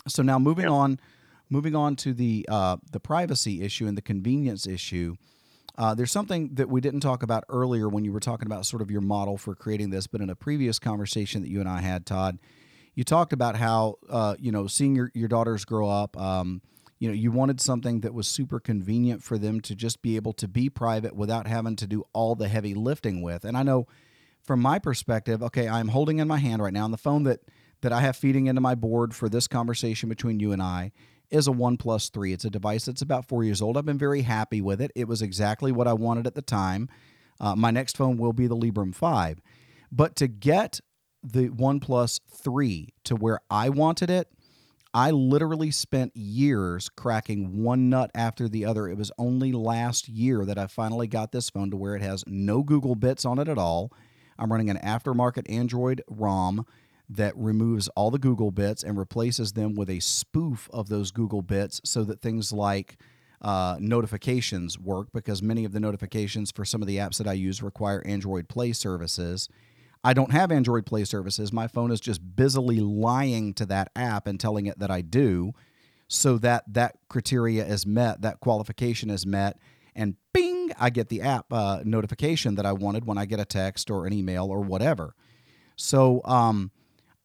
[0.07, 0.71] So now moving yep.
[0.71, 0.99] on,
[1.51, 5.15] moving on to the uh, the privacy issue and the convenience issue.
[5.77, 8.81] Uh, there's something that we didn't talk about earlier when you were talking about sort
[8.81, 11.81] of your model for creating this, but in a previous conversation that you and I
[11.81, 12.39] had, Todd,
[12.95, 16.19] you talked about how uh, you know seeing your, your daughters grow up.
[16.19, 16.61] Um,
[16.99, 20.33] you know, you wanted something that was super convenient for them to just be able
[20.33, 23.45] to be private without having to do all the heavy lifting with.
[23.45, 23.85] And I know
[24.41, 27.41] from my perspective, okay, I'm holding in my hand right now on the phone that
[27.81, 30.91] that I have feeding into my board for this conversation between you and I
[31.29, 32.33] is a OnePlus 3.
[32.33, 33.77] It's a device that's about four years old.
[33.77, 34.91] I've been very happy with it.
[34.95, 36.89] It was exactly what I wanted at the time.
[37.39, 39.41] Uh, my next phone will be the Librem 5.
[39.91, 40.79] But to get
[41.23, 44.29] the OnePlus 3 to where I wanted it,
[44.93, 48.87] I literally spent years cracking one nut after the other.
[48.87, 52.23] It was only last year that I finally got this phone to where it has
[52.25, 53.91] no Google bits on it at all.
[54.39, 56.65] I'm running an aftermarket Android ROM
[57.09, 61.41] that removes all the Google bits and replaces them with a spoof of those Google
[61.41, 62.97] bits so that things like
[63.41, 67.33] uh, notifications work because many of the notifications for some of the apps that I
[67.33, 69.47] use require Android Play services.
[70.03, 71.53] I don't have Android Play services.
[71.53, 75.53] My phone is just busily lying to that app and telling it that I do
[76.07, 79.59] so that that criteria is met, that qualification is met,
[79.95, 83.45] and bing, I get the app uh, notification that I wanted when I get a
[83.45, 85.15] text or an email or whatever.
[85.75, 86.71] So, um,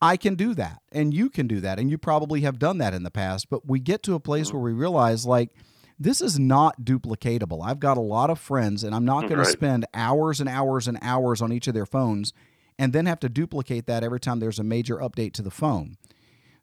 [0.03, 2.93] I can do that and you can do that and you probably have done that
[2.93, 4.57] in the past but we get to a place mm-hmm.
[4.57, 5.51] where we realize like
[5.99, 7.65] this is not duplicatable.
[7.65, 9.45] I've got a lot of friends and I'm not going right.
[9.45, 12.33] to spend hours and hours and hours on each of their phones
[12.79, 15.97] and then have to duplicate that every time there's a major update to the phone.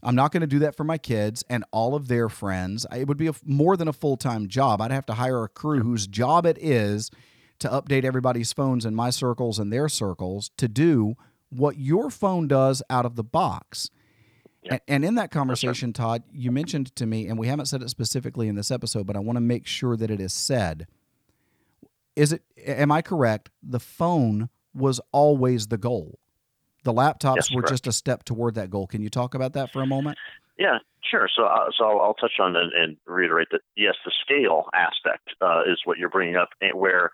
[0.02, 2.86] I'm not going to do that for my kids and all of their friends.
[2.94, 4.82] It would be a, more than a full time job.
[4.82, 7.12] I'd have to hire a crew whose job it is
[7.60, 11.16] to update everybody's phones in my circles and their circles to do
[11.50, 13.90] what your phone does out of the box.
[14.70, 17.90] And, and, in that conversation, Todd, you mentioned to me, and we haven't said it
[17.90, 20.86] specifically in this episode, but I want to make sure that it is said.
[22.16, 22.44] Is it?
[22.66, 23.50] Am I correct?
[23.64, 26.20] The phone was always the goal.
[26.84, 27.74] The laptops Yes, were correct.
[27.74, 28.86] just a step toward that goal.
[28.86, 30.18] Can you talk about that for a moment?
[30.58, 31.30] Yeah, sure.
[31.34, 35.30] So, uh, so I'll, I'll touch on and, and reiterate that yes, the scale aspect
[35.42, 37.12] uh, is what you're bringing up, and where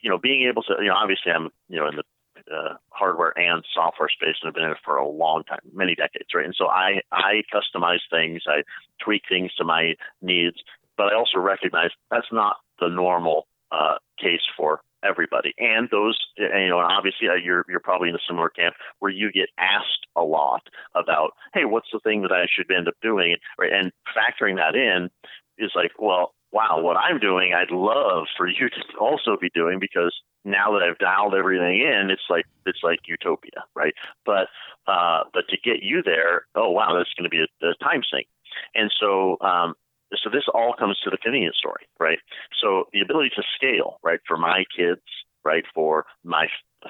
[0.00, 2.04] you know being able to, you know, obviously I'm you know in the
[2.52, 5.94] uh, hardware and software space and have been in it for a long time, many
[5.94, 6.44] decades, right?
[6.44, 8.62] And so I I customize things, I
[9.02, 10.56] tweak things to my needs,
[10.96, 15.54] but I also recognize that's not the normal uh, case for everybody.
[15.58, 19.30] And those, you know, obviously uh, you're you're probably in a similar camp where you
[19.32, 20.62] get asked a lot
[20.94, 23.72] about, hey, what's the thing that I should end up doing, right?
[23.72, 25.10] And factoring that in
[25.58, 29.78] is like, well, wow, what I'm doing, I'd love for you to also be doing
[29.78, 30.14] because
[30.44, 33.92] now that I've dialed everything in, it's like it's like utopia, right?
[34.24, 34.48] But
[34.86, 38.00] uh, but to get you there, oh wow, that's going to be a, a time
[38.10, 38.26] sink.
[38.74, 39.74] And so um,
[40.22, 42.18] so this all comes to the convenience story, right?
[42.62, 45.02] So the ability to scale, right, for my kids,
[45.44, 46.46] right, for my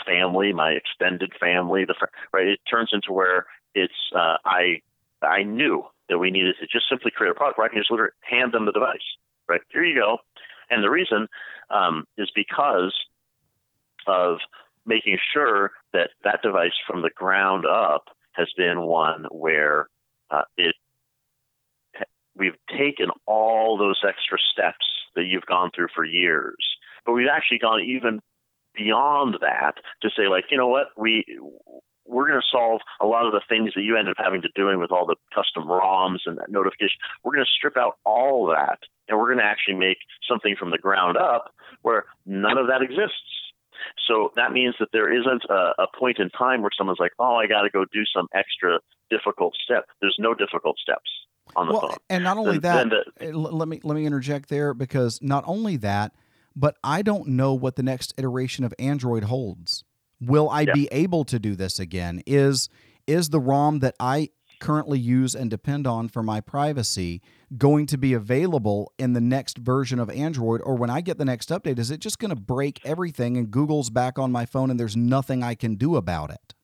[0.06, 1.94] family, my extended family, the
[2.32, 4.80] right, it turns into where it's uh, I
[5.22, 7.90] I knew that we needed to just simply create a product where I can just
[7.90, 9.08] literally hand them the device,
[9.48, 9.60] right?
[9.70, 10.18] Here you go.
[10.70, 11.28] And the reason
[11.70, 12.94] um, is because
[14.06, 14.38] of
[14.84, 19.88] making sure that that device from the ground up has been one where
[20.30, 20.74] uh, it
[22.36, 26.56] we've taken all those extra steps that you've gone through for years,
[27.06, 28.20] but we've actually gone even
[28.74, 31.24] beyond that to say like, you know what, we
[32.08, 34.48] we're going to solve a lot of the things that you end up having to
[34.54, 36.98] doing with all the custom ROMs and that notification.
[37.24, 40.70] We're going to strip out all that, and we're going to actually make something from
[40.70, 43.14] the ground up where none of that exists.
[44.08, 47.36] So that means that there isn't a, a point in time where someone's like, "Oh,
[47.36, 51.10] I got to go do some extra difficult step." There's no difficult steps
[51.54, 51.96] on the well, phone.
[52.10, 55.44] And not only Then- that, then uh, let me let me interject there because not
[55.46, 56.12] only that,
[56.56, 59.84] but I don't know what the next iteration of Android holds.
[60.20, 60.72] Will I Yeah.
[60.72, 62.22] be able to do this again?
[62.26, 62.68] Is
[63.06, 67.22] is the ROM that I currently use and depend on for my privacy
[67.56, 71.24] going to be available in the next version of Android or when I get the
[71.24, 74.70] next update is it just going to break everything and Google's back on my phone
[74.70, 76.54] and there's nothing I can do about it?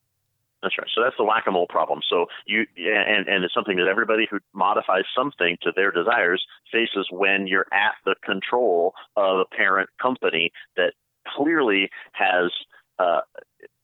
[0.62, 0.88] That's right.
[0.94, 2.00] So that's the whack-a-mole problem.
[2.08, 7.08] So you and and it's something that everybody who modifies something to their desires faces
[7.10, 10.92] when you're at the control of a parent company that
[11.36, 12.52] clearly has
[13.00, 13.20] uh,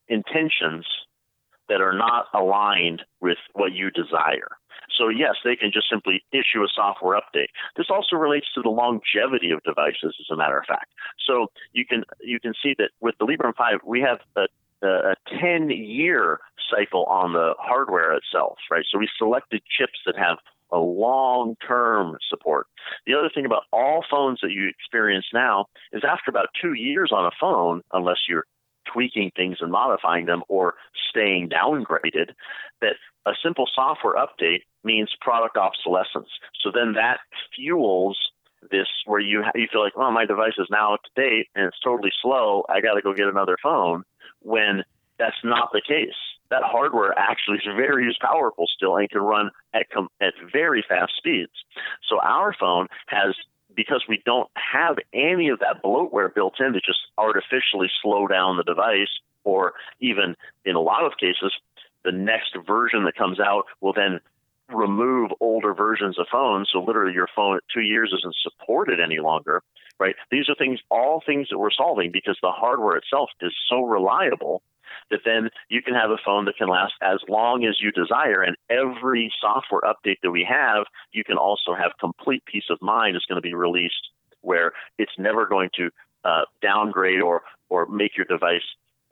[0.08, 0.86] intentions
[1.68, 4.56] that are not aligned with what you desire.
[4.96, 7.48] So yes, they can just simply issue a software update.
[7.76, 10.90] This also relates to the longevity of devices, as a matter of fact.
[11.26, 14.46] So you can you can see that with the Librem 5, we have a
[14.82, 16.38] a 10 year
[16.70, 18.84] cycle on the hardware itself, right?
[18.90, 20.38] So we selected chips that have
[20.70, 22.66] a long term support.
[23.06, 27.10] The other thing about all phones that you experience now is after about two years
[27.12, 28.44] on a phone, unless you're
[28.92, 30.74] tweaking things and modifying them or
[31.10, 32.30] staying downgraded,
[32.80, 32.94] that
[33.26, 36.28] a simple software update means product obsolescence.
[36.62, 37.18] So then that
[37.54, 38.18] fuels
[38.70, 41.66] this where you you feel like, oh, my device is now up to date and
[41.66, 42.64] it's totally slow.
[42.68, 44.04] I got to go get another phone.
[44.40, 44.84] When
[45.18, 46.14] that's not the case,
[46.50, 51.12] that hardware actually is very powerful still and can run at com- at very fast
[51.16, 51.52] speeds.
[52.08, 53.34] So our phone has
[53.78, 58.56] because we don't have any of that bloatware built in to just artificially slow down
[58.56, 61.52] the device, or even in a lot of cases,
[62.04, 64.18] the next version that comes out will then
[64.68, 66.68] remove older versions of phones.
[66.72, 69.62] So literally, your phone at two years isn't supported any longer.
[70.00, 70.16] Right?
[70.32, 74.60] These are things, all things that we're solving because the hardware itself is so reliable
[75.10, 78.42] that then you can have a phone that can last as long as you desire.
[78.42, 83.16] And every software update that we have, you can also have complete peace of mind
[83.16, 84.08] is going to be released
[84.40, 85.90] where it's never going to
[86.24, 88.62] uh, downgrade or or make your device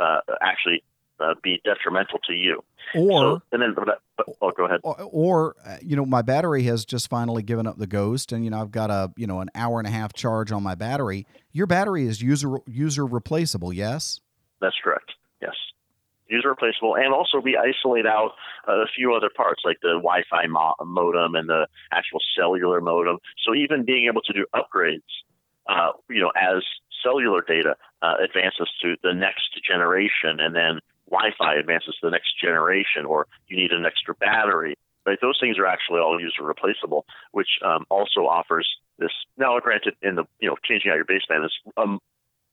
[0.00, 0.82] uh, actually
[1.20, 2.62] uh, be detrimental to you.
[2.94, 4.80] Or so, and then, but, but, oh, go ahead.
[4.82, 8.44] or, or uh, you know my battery has just finally given up the ghost and
[8.44, 10.74] you know i've got a you know an hour and a half charge on my
[10.74, 14.20] battery your battery is user user replaceable yes
[14.60, 15.12] That's correct.
[15.46, 15.54] Yes.
[16.28, 18.32] User replaceable, and also we isolate out
[18.66, 23.18] uh, a few other parts like the Wi-Fi mo- modem and the actual cellular modem.
[23.44, 25.06] So even being able to do upgrades,
[25.68, 26.64] uh, you know, as
[27.00, 32.40] cellular data uh, advances to the next generation, and then Wi-Fi advances to the next
[32.42, 34.74] generation, or you need an extra battery.
[35.06, 38.66] Right, those things are actually all user replaceable, which um, also offers
[38.98, 39.12] this.
[39.38, 42.00] Now, granted, in the you know changing out your baseband is um,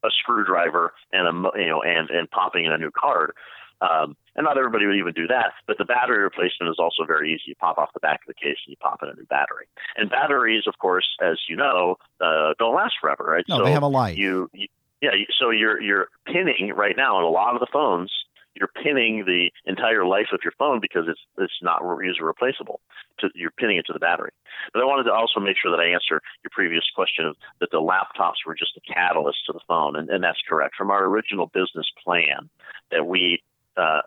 [0.03, 3.33] a screwdriver and a you know and and popping in a new card.
[3.81, 7.33] Um, and not everybody would even do that, but the battery replacement is also very
[7.33, 7.43] easy.
[7.47, 9.67] You pop off the back of the case and you pop in a new battery.
[9.97, 13.43] And batteries, of course, as you know, uh, don't last forever, right?
[13.49, 14.67] no so they have a life you, you
[15.03, 18.09] yeah, so you're you're pinning right now on a lot of the phones.
[18.55, 22.79] You're pinning the entire life of your phone because it's it's not user replaceable.
[23.19, 24.31] To, you're pinning it to the battery.
[24.73, 27.81] But I wanted to also make sure that I answer your previous question that the
[27.81, 30.75] laptops were just a catalyst to the phone, and, and that's correct.
[30.75, 32.49] From our original business plan,
[32.91, 33.41] that we
[33.77, 34.01] uh,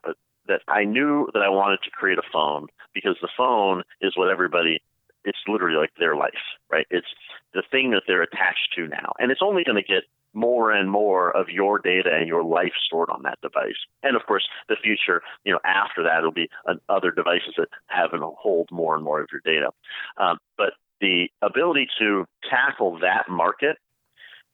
[0.49, 4.31] that I knew that I wanted to create a phone because the phone is what
[4.31, 4.81] everybody
[5.27, 6.39] it's literally like their life,
[6.71, 6.87] right?
[6.89, 7.07] It's
[7.53, 9.13] the thing that they're attached to now.
[9.19, 10.05] And it's only going to get
[10.37, 13.77] more and more of your data and your life stored on that device.
[14.03, 16.51] And of course, the future, you know, after that, it'll be
[16.89, 19.71] other devices that have and hold more and more of your data.
[20.19, 23.79] Um, but the ability to tackle that market,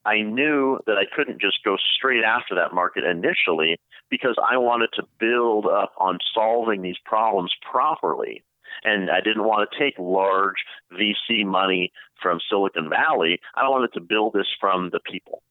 [0.05, 3.78] I knew that I couldn't just go straight after that market initially
[4.09, 8.43] because I wanted to build up on solving these problems properly
[8.85, 13.41] and I didn't want to take large VC money from Silicon Valley.
[13.55, 15.43] I wanted to build this from the people.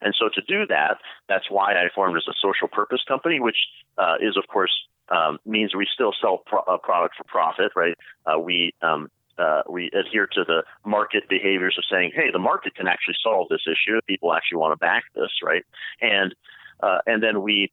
[0.00, 3.58] And so to do that, that's why I formed as a social purpose company, which
[3.98, 4.72] uh, is, of course,
[5.08, 7.96] um, means we still sell pro- a product for profit, right?
[8.26, 12.74] Uh, we um, uh, we adhere to the market behaviors of saying, hey, the market
[12.74, 15.64] can actually solve this issue people actually want to back this, right?
[16.00, 16.34] And
[16.82, 17.72] uh, and then we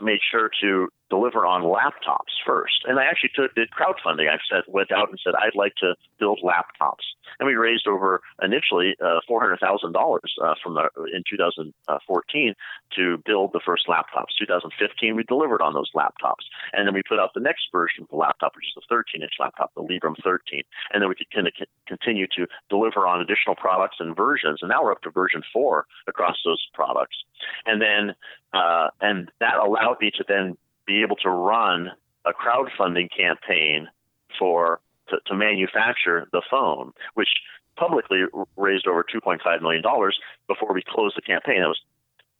[0.00, 2.84] made sure to deliver on laptops first.
[2.84, 4.28] And I actually took, did crowdfunding.
[4.28, 7.04] I said, went out and said, I'd like to build laptops.
[7.38, 9.58] And we raised over initially uh, $400,000
[10.42, 12.54] uh, from the, in 2014
[12.96, 14.36] to build the first laptops.
[14.38, 16.46] 2015, we delivered on those laptops.
[16.72, 19.22] And then we put out the next version of the laptop, which is the 13
[19.22, 20.62] inch laptop, the Librem 13.
[20.92, 21.52] And then we could kind of
[21.86, 24.60] continue to deliver on additional products and versions.
[24.62, 27.16] And now we're up to version four across those products.
[27.64, 28.14] And then,
[28.52, 31.90] uh, and that allowed me to then be able to run
[32.24, 33.88] a crowdfunding campaign
[34.38, 37.28] for to, to manufacture the phone, which
[37.76, 38.22] publicly
[38.56, 40.18] raised over 2.5 million dollars
[40.48, 41.60] before we closed the campaign.
[41.60, 41.80] That was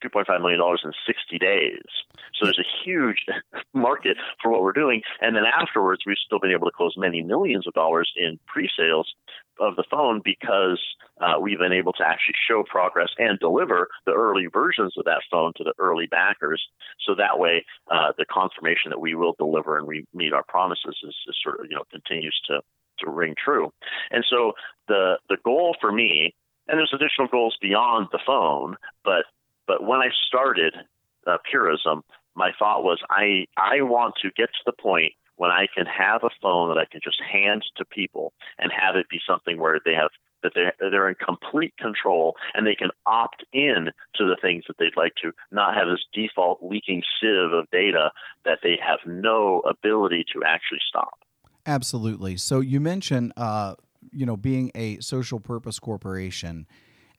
[0.04, 1.82] 2.5 million dollars in 60 days.
[2.34, 3.24] So there's a huge
[3.72, 5.02] market for what we're doing.
[5.20, 9.14] And then afterwards, we've still been able to close many millions of dollars in pre-sales
[9.60, 10.80] of the phone because
[11.20, 15.22] uh, we've been able to actually show progress and deliver the early versions of that
[15.30, 16.62] phone to the early backers.
[17.06, 20.96] So that way, uh, the confirmation that we will deliver and we meet our promises
[21.02, 22.60] is, is sort of you know continues to
[22.98, 23.72] to ring true.
[24.10, 24.52] And so
[24.88, 26.34] the the goal for me,
[26.68, 29.24] and there's additional goals beyond the phone, but
[29.66, 30.74] but when I started
[31.26, 32.02] uh, Purism,
[32.34, 36.22] my thought was I I want to get to the point when I can have
[36.24, 39.80] a phone that I can just hand to people and have it be something where
[39.84, 40.10] they have
[40.42, 44.76] that they're, they're in complete control and they can opt in to the things that
[44.78, 48.10] they'd like to, not have this default leaking sieve of data
[48.44, 51.18] that they have no ability to actually stop.
[51.64, 52.36] Absolutely.
[52.36, 53.74] So you mentioned, uh,
[54.12, 56.66] you know, being a social purpose corporation,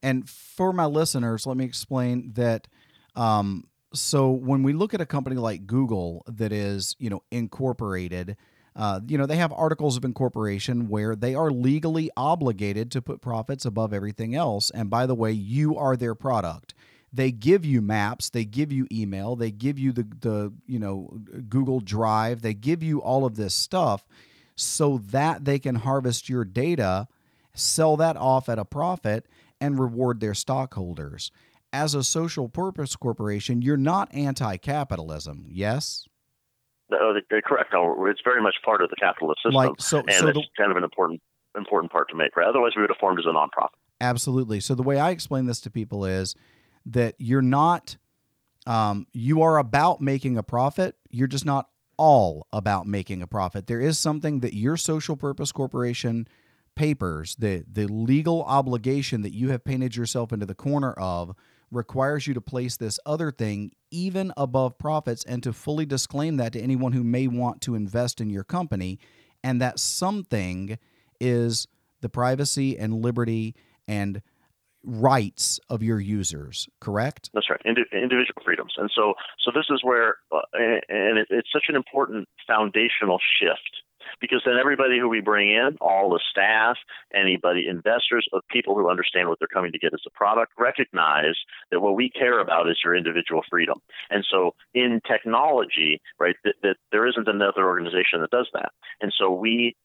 [0.01, 2.68] and for my listeners, let me explain that.
[3.15, 3.65] Um,
[3.98, 8.38] so when we look at a company like Google that is, you know, incorporated,
[8.76, 13.22] uh, you know, they have articles of incorporation where they are legally obligated to put
[13.22, 14.70] profits above everything else.
[14.70, 16.76] And by the way, you are their product.
[17.12, 21.20] They give you maps, they give you email, they give you the the you know
[21.50, 24.06] Google Drive, they give you all of this stuff
[24.56, 27.08] so that they can harvest your data,
[27.54, 29.26] sell that off at a profit,
[29.62, 31.32] and reward their stockholders.
[31.74, 36.07] As a social purpose corporation, you're not anti capitalism, yes?
[36.89, 37.13] No,
[37.45, 37.74] correct.
[37.74, 40.72] It's very much part of the capitalist system, like, so, and so it's the, kind
[40.72, 41.22] of an important
[41.57, 42.36] important part to make.
[42.38, 42.47] Right?
[42.47, 43.76] Otherwise, we would have formed as a nonprofit.
[43.99, 44.59] Absolutely.
[44.59, 46.36] So the way I explain this to people is
[46.86, 47.97] that you're not,
[48.65, 50.95] um, you are about making a profit.
[51.09, 53.68] You're just not all about making a profit.
[53.68, 56.28] There is something that your social purpose corporation
[56.76, 61.36] papers, the the legal obligation that you have painted yourself into the corner of
[61.72, 66.53] requires you to place this other thing even above profits and to fully disclaim that
[66.53, 68.99] to anyone who may want to invest in your company
[69.43, 70.78] and that something
[71.20, 71.68] is
[72.01, 73.55] the privacy and liberty
[73.88, 74.22] and
[74.84, 77.30] rights of your users correct?
[77.34, 77.61] That's right.
[77.65, 78.74] Indi- individual freedoms.
[78.78, 83.84] And so so this is where uh, and it, it's such an important foundational shift
[84.20, 86.78] because then everybody who we bring in, all the staff,
[87.13, 91.36] anybody, investors, of people who understand what they're coming to get as a product, recognize
[91.72, 93.80] that what we care about is your individual freedom.
[94.09, 98.72] And so in technology, right, that, that there isn't another organization that does that.
[99.01, 99.76] And so we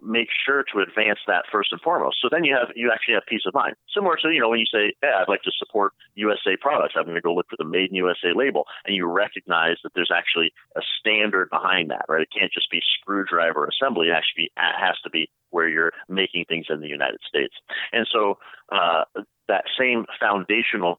[0.00, 2.18] make sure to advance that first and foremost.
[2.22, 3.74] So then you have you actually have peace of mind.
[3.92, 6.94] Similar to you know when you say, "Yeah, I'd like to support USA products.
[6.96, 9.92] I'm going to go look for the Made in USA label," and you recognize that
[9.94, 12.22] there's actually a standard behind that, right?
[12.22, 14.08] It can't just be screwdriver assembly.
[14.08, 17.54] It actually be, it has to be where you're making things in the United States.
[17.92, 18.38] And so
[18.70, 19.04] uh,
[19.48, 20.98] that same foundational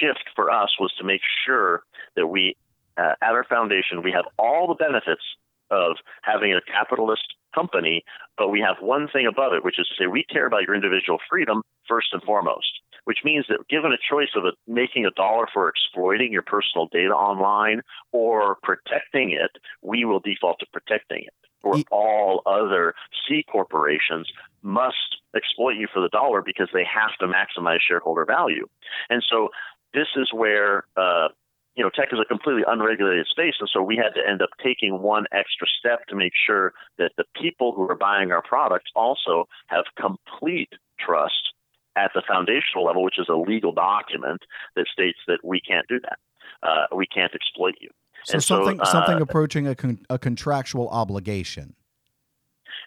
[0.00, 1.82] shift for us was to make sure
[2.16, 2.56] that we
[2.96, 5.22] uh, at our foundation, we have all the benefits
[5.70, 8.04] of having a capitalist company,
[8.36, 10.74] but we have one thing above it, which is to say we care about your
[10.74, 12.80] individual freedom first and foremost.
[13.04, 16.88] Which means that given a choice of a, making a dollar for exploiting your personal
[16.90, 21.34] data online or protecting it, we will default to protecting it.
[21.62, 22.94] Or all other
[23.26, 24.28] C corporations
[24.62, 28.66] must exploit you for the dollar because they have to maximize shareholder value.
[29.08, 29.48] And so
[29.94, 31.28] this is where uh,
[31.76, 34.48] you know, tech is a completely unregulated space, and so we had to end up
[34.64, 38.90] taking one extra step to make sure that the people who are buying our products
[38.96, 41.52] also have complete trust
[41.94, 44.42] at the foundational level, which is a legal document
[44.74, 46.18] that states that we can't do that.
[46.62, 47.90] Uh, we can't exploit you.
[48.24, 51.74] So and something so, uh, something approaching a, con- a contractual obligation.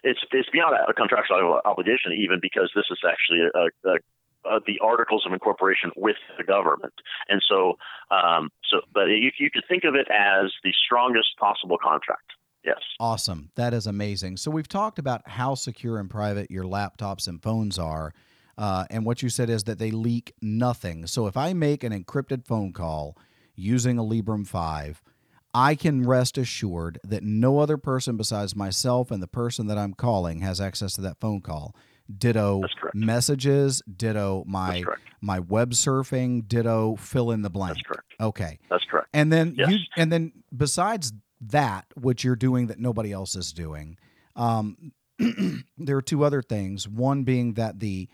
[0.02, 3.98] It's it's beyond a contractual obligation, even because this is actually a, a
[4.48, 6.94] uh, the articles of incorporation with the government.
[7.28, 7.74] And so,
[8.10, 12.32] um, so, but you, you could think of it as the strongest possible contract.
[12.64, 12.78] Yes.
[12.98, 13.50] Awesome.
[13.56, 14.36] That is amazing.
[14.36, 18.12] So we've talked about how secure and private your laptops and phones are.
[18.58, 21.06] Uh, and what you said is that they leak nothing.
[21.06, 23.16] So if I make an encrypted phone call
[23.54, 25.02] using a Librem 5,
[25.54, 29.94] I can rest assured that no other person besides myself and the person that I'm
[29.94, 31.74] calling has access to that phone call
[32.18, 32.62] ditto
[32.94, 34.84] messages, ditto my
[35.20, 37.76] my web surfing, ditto fill in the blank.
[37.76, 38.14] That's correct.
[38.20, 38.58] Okay.
[38.70, 39.08] That's correct.
[39.12, 39.70] And then yes.
[39.70, 43.96] you and then besides that, which you're doing that nobody else is doing,
[44.36, 44.92] um,
[45.78, 46.88] there are two other things.
[46.88, 48.08] One being that the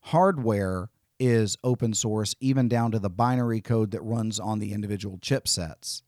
[0.00, 5.18] hardware is open source, even down to the binary code that runs on the individual
[5.18, 6.02] chipsets.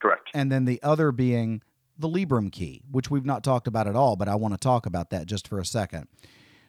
[0.00, 0.30] Correct.
[0.34, 1.62] And then the other being
[2.00, 4.86] the Librem key, which we've not talked about at all, but I want to talk
[4.86, 6.08] about that just for a second.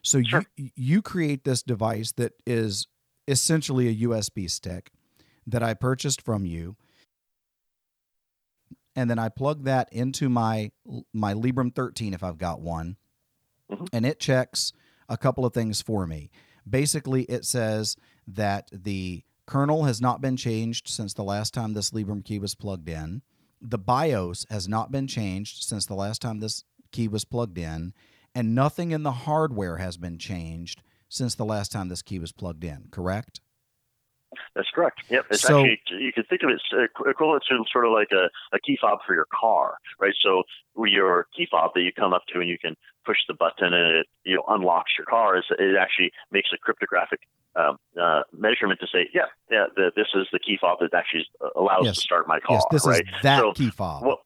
[0.01, 0.45] So sure.
[0.57, 2.87] you you create this device that is
[3.27, 4.91] essentially a USB stick
[5.47, 6.75] that I purchased from you.
[8.95, 10.71] And then I plug that into my
[11.13, 12.97] my Librem 13 if I've got one.
[13.71, 13.85] Mm-hmm.
[13.93, 14.73] And it checks
[15.07, 16.29] a couple of things for me.
[16.69, 17.95] Basically, it says
[18.27, 22.55] that the kernel has not been changed since the last time this Librem key was
[22.55, 23.21] plugged in
[23.61, 27.93] the BIOS has not been changed since the last time this key was plugged in,
[28.33, 32.31] and nothing in the hardware has been changed since the last time this key was
[32.31, 33.41] plugged in, correct?
[34.55, 35.01] That's correct.
[35.09, 35.25] Yep.
[35.31, 36.61] It's so, actually you can think of it
[37.05, 40.13] equivalent to sort of like a, a key fob for your car, right?
[40.21, 40.43] So
[40.77, 43.97] your key fob that you come up to and you can push the button and
[43.97, 45.37] it you know unlocks your car.
[45.37, 47.19] Is it actually makes a cryptographic
[47.55, 51.25] um, uh, measurement to say, yeah, yeah, the, this is the key fob that actually
[51.55, 51.95] allows yes.
[51.95, 52.55] to start my car.
[52.55, 53.01] Yes, this right?
[53.01, 54.03] is that so, key fob.
[54.03, 54.19] Well,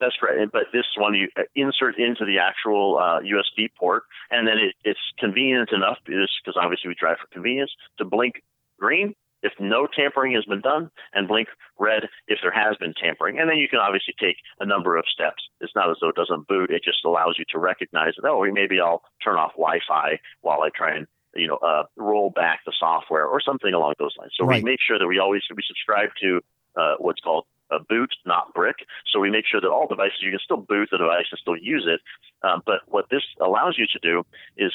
[0.00, 0.50] that's right.
[0.50, 4.74] But this one you uh, insert into the actual uh, USB port, and then it,
[4.84, 8.42] it's convenient enough because obviously we drive for convenience to blink
[8.78, 9.14] green
[9.44, 11.48] if no tampering has been done, and blink
[11.78, 13.38] red if there has been tampering.
[13.38, 15.42] And then you can obviously take a number of steps.
[15.60, 18.28] It's not as though it doesn't boot; it just allows you to recognize that.
[18.28, 21.06] Oh, maybe I'll turn off Wi-Fi while I try and
[21.36, 24.32] you know, uh, roll back the software or something along those lines.
[24.38, 24.62] So right.
[24.62, 26.40] we make sure that we always we subscribe to
[26.76, 28.76] uh, what's called a boot, not brick.
[29.12, 31.56] So we make sure that all devices you can still boot the device and still
[31.56, 32.00] use it.
[32.46, 34.22] Um, but what this allows you to do
[34.56, 34.72] is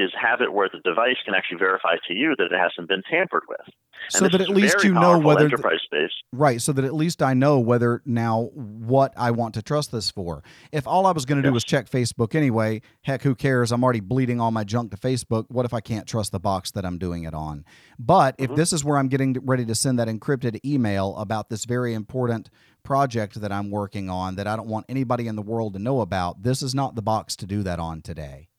[0.00, 3.02] is have it where the device can actually verify to you that it hasn't been
[3.10, 3.60] tampered with.
[3.66, 6.10] And so that at least you know whether enterprise space.
[6.32, 10.10] Right, so that at least I know whether now what I want to trust this
[10.10, 10.42] for.
[10.72, 11.50] If all I was going to yes.
[11.50, 13.72] do was check Facebook anyway, heck who cares?
[13.72, 15.44] I'm already bleeding all my junk to Facebook.
[15.48, 17.64] What if I can't trust the box that I'm doing it on?
[17.98, 18.52] But mm-hmm.
[18.52, 21.92] if this is where I'm getting ready to send that encrypted email about this very
[21.92, 22.48] important
[22.82, 26.00] project that I'm working on that I don't want anybody in the world to know
[26.00, 28.49] about, this is not the box to do that on today.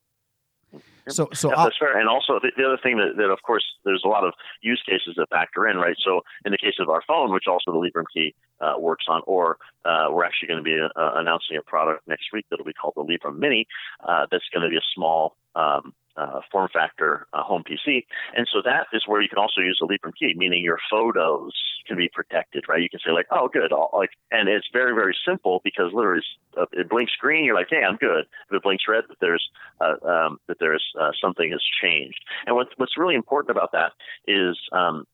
[1.10, 1.97] So, so yeah, that's fair.
[1.97, 4.82] And also, the, the other thing that, that, of course, there's a lot of use
[4.88, 5.95] cases that factor in, right?
[6.04, 9.22] So, in the case of our phone, which also the Librem key uh, works on,
[9.26, 12.74] or uh, we're actually going to be uh, announcing a product next week that'll be
[12.74, 13.68] called the Librem Mini.
[14.08, 18.05] Uh, that's going to be a small um, uh, form factor uh, home PC.
[18.36, 21.53] And so that is where you can also use the Librem key, meaning your photos
[21.88, 22.82] can be protected, right?
[22.82, 26.24] You can say like, oh, good, I'll, like, and it's very, very simple because literally
[26.57, 28.26] uh, it blinks green, you're like, hey, I'm good.
[28.49, 29.49] If it blinks red, that there's
[29.80, 32.20] uh, um, that there's uh, something has changed.
[32.45, 33.93] And what's what's really important about that
[34.28, 35.05] is um,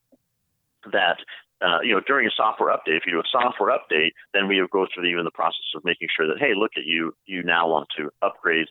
[0.91, 1.17] that
[1.61, 4.63] uh, you know, during a software update, if you do a software update, then we
[4.71, 7.41] go through the, even the process of making sure that, hey, look at you, you
[7.41, 8.67] now want to upgrade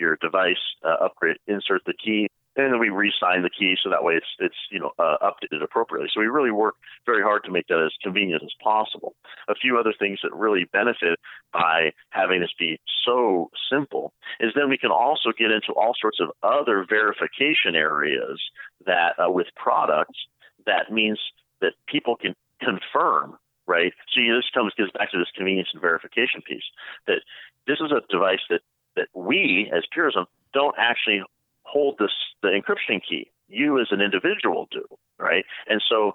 [0.00, 4.02] your device, uh, upgrade, insert the key, and then we re-sign the key so that
[4.02, 6.08] way it's it's you know uh, updated appropriately.
[6.12, 6.74] So we really work
[7.06, 9.14] very hard to make that as convenient as possible.
[9.48, 11.18] A few other things that really benefit
[11.52, 16.18] by having this be so simple is then we can also get into all sorts
[16.20, 18.40] of other verification areas
[18.86, 20.18] that uh, with products
[20.66, 21.18] that means
[21.60, 23.92] that people can confirm right?
[24.12, 26.66] So you know, this comes gets back to this convenience and verification piece.
[27.06, 27.22] That
[27.68, 28.62] this is a device that
[29.00, 31.22] that we as Purism don't actually
[31.62, 32.10] hold this
[32.42, 33.30] the encryption key.
[33.48, 34.84] You as an individual do,
[35.18, 35.44] right?
[35.68, 36.14] And so,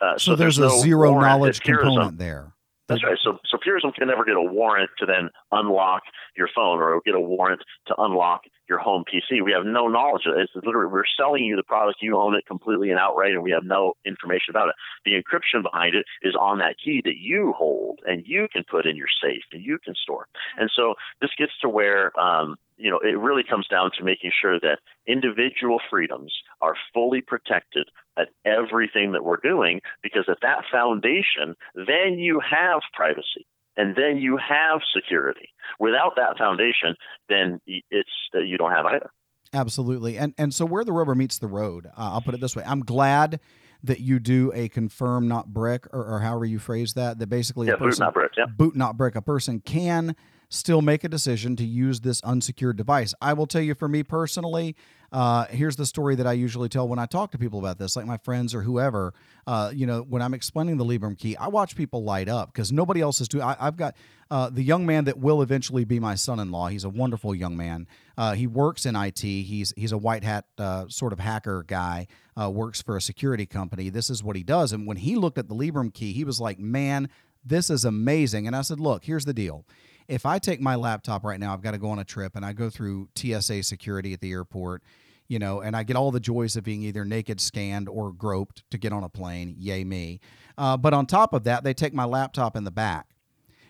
[0.00, 2.52] uh, so, so, there's, there's a no zero knowledge component there.
[2.88, 3.18] That's right.
[3.22, 6.02] So, so Purism can never get a warrant to then unlock
[6.36, 9.44] your phone or get a warrant to unlock your home PC.
[9.44, 10.42] We have no knowledge of it.
[10.54, 13.50] It's literally we're selling you the product, you own it completely and outright, and we
[13.50, 14.74] have no information about it.
[15.04, 18.86] The encryption behind it is on that key that you hold and you can put
[18.86, 20.26] in your safe and you can store.
[20.56, 24.32] And so this gets to where um, you know it really comes down to making
[24.40, 30.64] sure that individual freedoms are fully protected at everything that we're doing, because at that
[30.70, 33.46] foundation, then you have privacy
[33.76, 35.50] and then you have security.
[35.78, 36.96] Without that foundation,
[37.28, 39.10] then it's uh, you don't have either.
[39.52, 42.56] Absolutely, and and so where the rubber meets the road, uh, I'll put it this
[42.56, 43.40] way: I'm glad
[43.82, 47.18] that you do a confirm not brick, or, or however you phrase that.
[47.18, 48.46] That basically yeah, a person, boot not brick, yeah.
[48.46, 49.14] boot not brick.
[49.14, 50.16] A person can
[50.48, 53.14] still make a decision to use this unsecured device.
[53.20, 54.76] I will tell you, for me personally,
[55.12, 57.96] uh, here's the story that I usually tell when I talk to people about this,
[57.96, 59.14] like my friends or whoever.
[59.46, 62.72] Uh, you know, when I'm explaining the Librem key, I watch people light up because
[62.72, 63.44] nobody else is doing.
[63.44, 63.96] I, have got
[64.30, 66.68] uh, the young man that will eventually be my son-in-law.
[66.68, 67.86] He's a wonderful young man.
[68.18, 69.20] Uh, he works in IT.
[69.20, 72.08] He's he's a white hat uh, sort of hacker guy.
[72.38, 73.88] Uh, works for a security company.
[73.88, 74.72] This is what he does.
[74.72, 77.08] And when he looked at the Librem key, he was like, "Man,
[77.44, 79.64] this is amazing." And I said, "Look, here's the deal."
[80.08, 82.44] If I take my laptop right now, I've got to go on a trip and
[82.44, 84.82] I go through TSA security at the airport,
[85.28, 88.62] you know, and I get all the joys of being either naked scanned or groped
[88.70, 89.56] to get on a plane.
[89.58, 90.20] Yay, me.
[90.56, 93.16] Uh, but on top of that, they take my laptop in the back.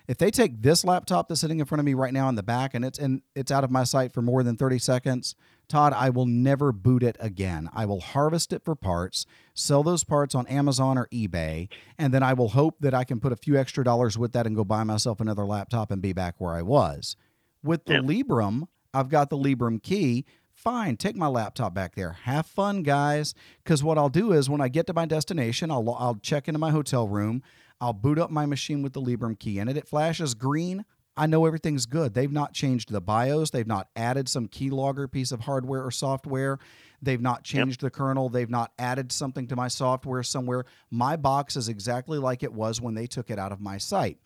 [0.09, 2.43] If they take this laptop that's sitting in front of me right now in the
[2.43, 5.34] back and it's in, it's out of my sight for more than 30 seconds,
[5.68, 7.68] Todd, I will never boot it again.
[7.72, 12.22] I will harvest it for parts, sell those parts on Amazon or eBay, and then
[12.22, 14.64] I will hope that I can put a few extra dollars with that and go
[14.64, 17.16] buy myself another laptop and be back where I was.
[17.62, 20.24] With the Librem, I've got the Librem key.
[20.54, 22.12] Fine, take my laptop back there.
[22.12, 23.34] Have fun, guys.
[23.62, 26.58] Because what I'll do is when I get to my destination, I'll, I'll check into
[26.58, 27.42] my hotel room.
[27.80, 29.76] I'll boot up my machine with the Librem key in it.
[29.76, 30.84] It flashes green.
[31.16, 32.12] I know everything's good.
[32.12, 33.50] They've not changed the BIOS.
[33.50, 36.58] They've not added some keylogger piece of hardware or software.
[37.00, 37.92] They've not changed yep.
[37.92, 38.28] the kernel.
[38.28, 40.64] They've not added something to my software somewhere.
[40.90, 44.18] My box is exactly like it was when they took it out of my sight.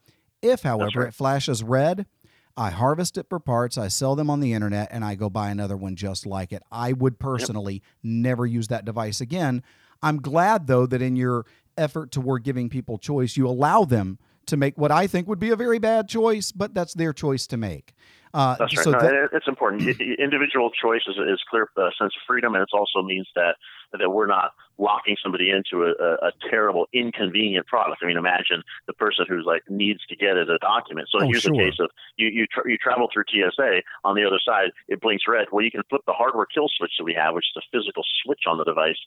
[0.42, 1.08] If, however, right.
[1.08, 2.06] it flashes red,
[2.56, 5.50] I harvest it for parts, I sell them on the internet, and I go buy
[5.50, 6.62] another one just like it.
[6.72, 7.82] I would personally yep.
[8.02, 9.62] never use that device again.
[10.02, 14.56] I'm glad, though, that in your effort toward giving people choice, you allow them to
[14.56, 17.56] make what I think would be a very bad choice, but that's their choice to
[17.56, 17.94] make.
[18.32, 18.84] Uh, that's right.
[18.84, 19.82] So no, that, it's important.
[20.00, 23.56] Individual choice is, is clear uh, sense of freedom, and it also means that
[23.98, 28.00] that we're not locking somebody into a, a, a, terrible, inconvenient product.
[28.02, 31.08] I mean, imagine the person who's like needs to get at a document.
[31.10, 31.54] So oh, here's sure.
[31.54, 33.82] a case of you you, tra- you travel through TSA.
[34.04, 35.48] On the other side, it blinks red.
[35.50, 38.04] Well, you can flip the hardware kill switch that we have, which is a physical
[38.22, 38.98] switch on the device,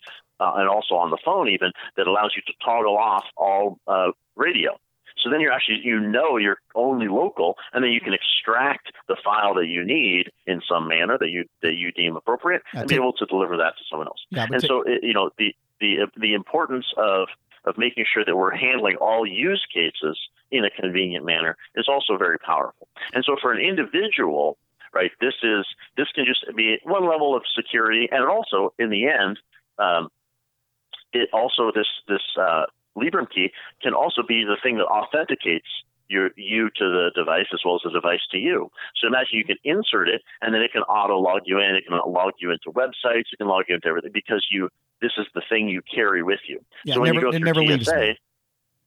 [0.42, 4.12] uh, and also on the phone even that allows you to toggle off all uh,
[4.36, 4.78] radio.
[5.24, 9.16] So then you're actually, you know, you're only local, and then you can extract the
[9.24, 12.96] file that you need in some manner that you that you deem appropriate, and be
[12.96, 14.26] able to deliver that to someone else.
[14.30, 17.30] Yeah, and t- so, it, you know, the the the importance of
[17.66, 20.20] of making sure that we're handling all use cases
[20.52, 22.88] in a convenient manner is also very powerful.
[23.14, 24.58] And so, for an individual,
[24.94, 25.66] right, this is
[25.98, 29.40] this can just be one level of security, and also in the end.
[29.80, 30.10] Um,
[31.14, 32.66] it also this this uh,
[32.98, 35.68] Librem key can also be the thing that authenticates
[36.10, 38.70] your, you to the device as well as the device to you.
[39.00, 41.76] So imagine you can insert it and then it can auto log you in.
[41.76, 43.32] It can log you into websites.
[43.32, 44.70] It can log you into everything because you
[45.02, 46.64] this is the thing you carry with you.
[46.86, 48.16] Yeah, so when never, you go through TSA,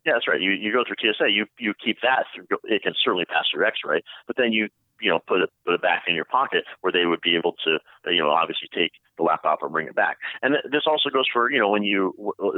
[0.06, 0.40] yeah, that's right.
[0.40, 2.26] You you go through TSA, you you keep that.
[2.34, 4.68] Through, it can certainly pass through X-ray, but then you
[5.00, 7.54] you know put it put it back in your pocket where they would be able
[7.64, 7.78] to
[8.10, 10.18] you know obviously take the laptop and bring it back.
[10.42, 12.14] And th- this also goes for you know when you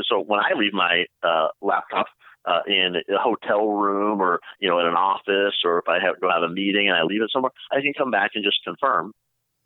[0.08, 2.06] so when I leave my uh, laptop.
[2.46, 6.18] Uh, in a hotel room or you know in an office or if I have
[6.18, 8.64] go have a meeting and I leave it somewhere, I can come back and just
[8.64, 9.12] confirm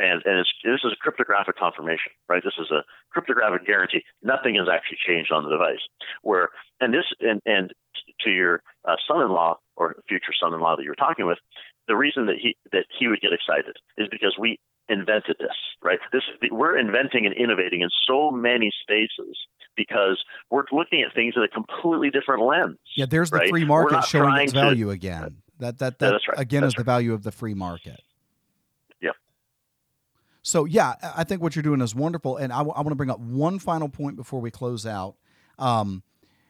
[0.03, 2.43] and and this is a cryptographic confirmation, right?
[2.45, 4.03] This is a cryptographic guarantee.
[4.23, 5.81] Nothing has actually changed on the device.
[6.23, 6.49] Where
[6.81, 7.73] and this and and
[8.21, 11.39] to your uh, son-in-law or future son-in-law that you're talking with,
[11.89, 14.59] the reason that he that he would get excited is because we
[14.89, 15.99] invented this, right?
[16.13, 19.37] This we're inventing and innovating in so many spaces
[19.77, 22.79] because we're looking at things in a completely different lens.
[22.97, 23.49] Yeah, there's the right?
[23.49, 25.39] free market showing its value to, again.
[25.59, 26.39] That that that yeah, right.
[26.39, 26.85] again that's is right.
[26.85, 28.01] the value of the free market.
[29.01, 29.11] Yeah.
[30.43, 32.97] So yeah, I think what you're doing is wonderful, and I, w- I want to
[32.97, 35.17] bring up one final point before we close out.
[35.59, 36.03] Um,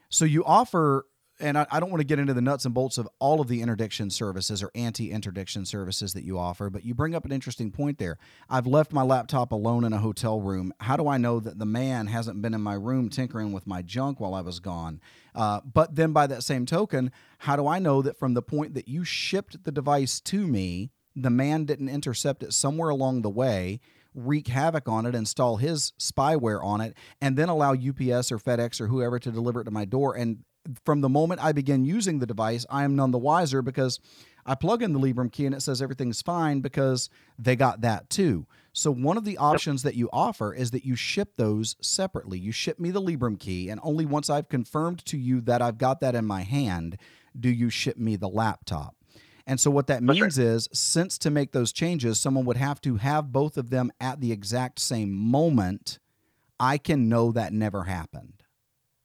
[0.08, 1.06] so you offer
[1.40, 3.48] and I, I don't want to get into the nuts and bolts of all of
[3.48, 7.32] the interdiction services or anti interdiction services that you offer, but you bring up an
[7.32, 8.18] interesting point there.
[8.48, 10.72] I've left my laptop alone in a hotel room.
[10.80, 13.82] How do I know that the man hasn't been in my room tinkering with my
[13.82, 15.00] junk while I was gone?
[15.34, 18.74] Uh, but then by that same token, how do I know that from the point
[18.74, 23.30] that you shipped the device to me, the man didn't intercept it somewhere along the
[23.30, 23.80] way?
[24.14, 28.78] wreak havoc on it, install his spyware on it, and then allow UPS or FedEx
[28.78, 30.44] or whoever to deliver it to my door and
[30.84, 34.00] from the moment I begin using the device, I am none the wiser because
[34.44, 38.10] I plug in the Librem key and it says everything's fine because they got that
[38.10, 38.46] too.
[38.72, 42.38] So one of the options that you offer is that you ship those separately.
[42.38, 45.78] You ship me the Librem key, and only once I've confirmed to you that I've
[45.78, 46.96] got that in my hand,
[47.38, 48.96] do you ship me the laptop.
[49.46, 50.46] And so what that means right.
[50.46, 54.20] is since to make those changes, someone would have to have both of them at
[54.20, 55.98] the exact same moment,
[56.58, 58.41] I can know that never happened.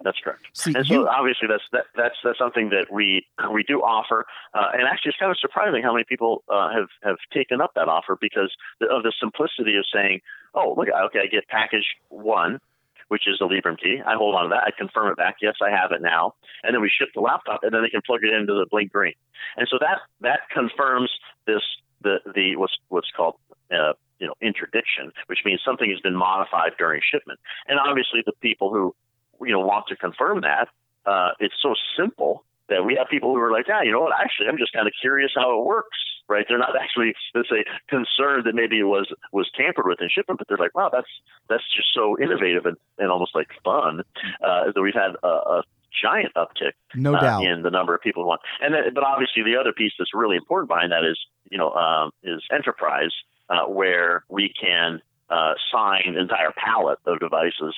[0.04, 0.46] That's correct.
[0.54, 4.26] See, and so you, obviously that's that, that's that's something that we we do offer,
[4.54, 7.72] uh, and actually it's kind of surprising how many people uh, have have taken up
[7.76, 8.56] that offer because
[8.92, 10.22] of the simplicity of saying,
[10.54, 12.60] oh look, okay, I get package one,
[13.08, 14.00] which is the Librem key.
[14.06, 14.64] I hold on to that.
[14.66, 15.38] I confirm it back.
[15.42, 16.36] Yes, I have it now.
[16.64, 18.92] And then we ship the laptop, and then they can plug it into the Blink
[18.92, 19.16] Green.
[19.58, 21.10] And so that that confirms
[21.48, 21.64] this
[22.02, 23.36] the the what's what's called
[23.72, 27.40] uh, you know interdiction, which means something has been modified during shipment.
[27.68, 28.96] And obviously, the people who
[29.42, 30.70] you know want to confirm that.
[31.06, 34.14] Uh, it's so simple that we have people who are like, yeah, you know what?
[34.20, 35.98] Actually, I'm just kind of curious how it works.
[36.30, 36.46] Right?
[36.48, 40.40] They're not actually, let's say, concerned that maybe it was was tampered with in shipment,
[40.40, 41.08] but they're like, wow, that's
[41.48, 44.02] that's just so innovative and, and almost like fun
[44.44, 45.64] uh, that we've had a, a
[46.04, 48.42] giant uptick, no uh, doubt, in the number of people who want.
[48.62, 51.18] And then, but obviously, the other piece that's really important behind that is,
[51.50, 53.14] you know, um, is enterprise,
[53.50, 57.74] uh, where we can uh, sign an entire pallet of devices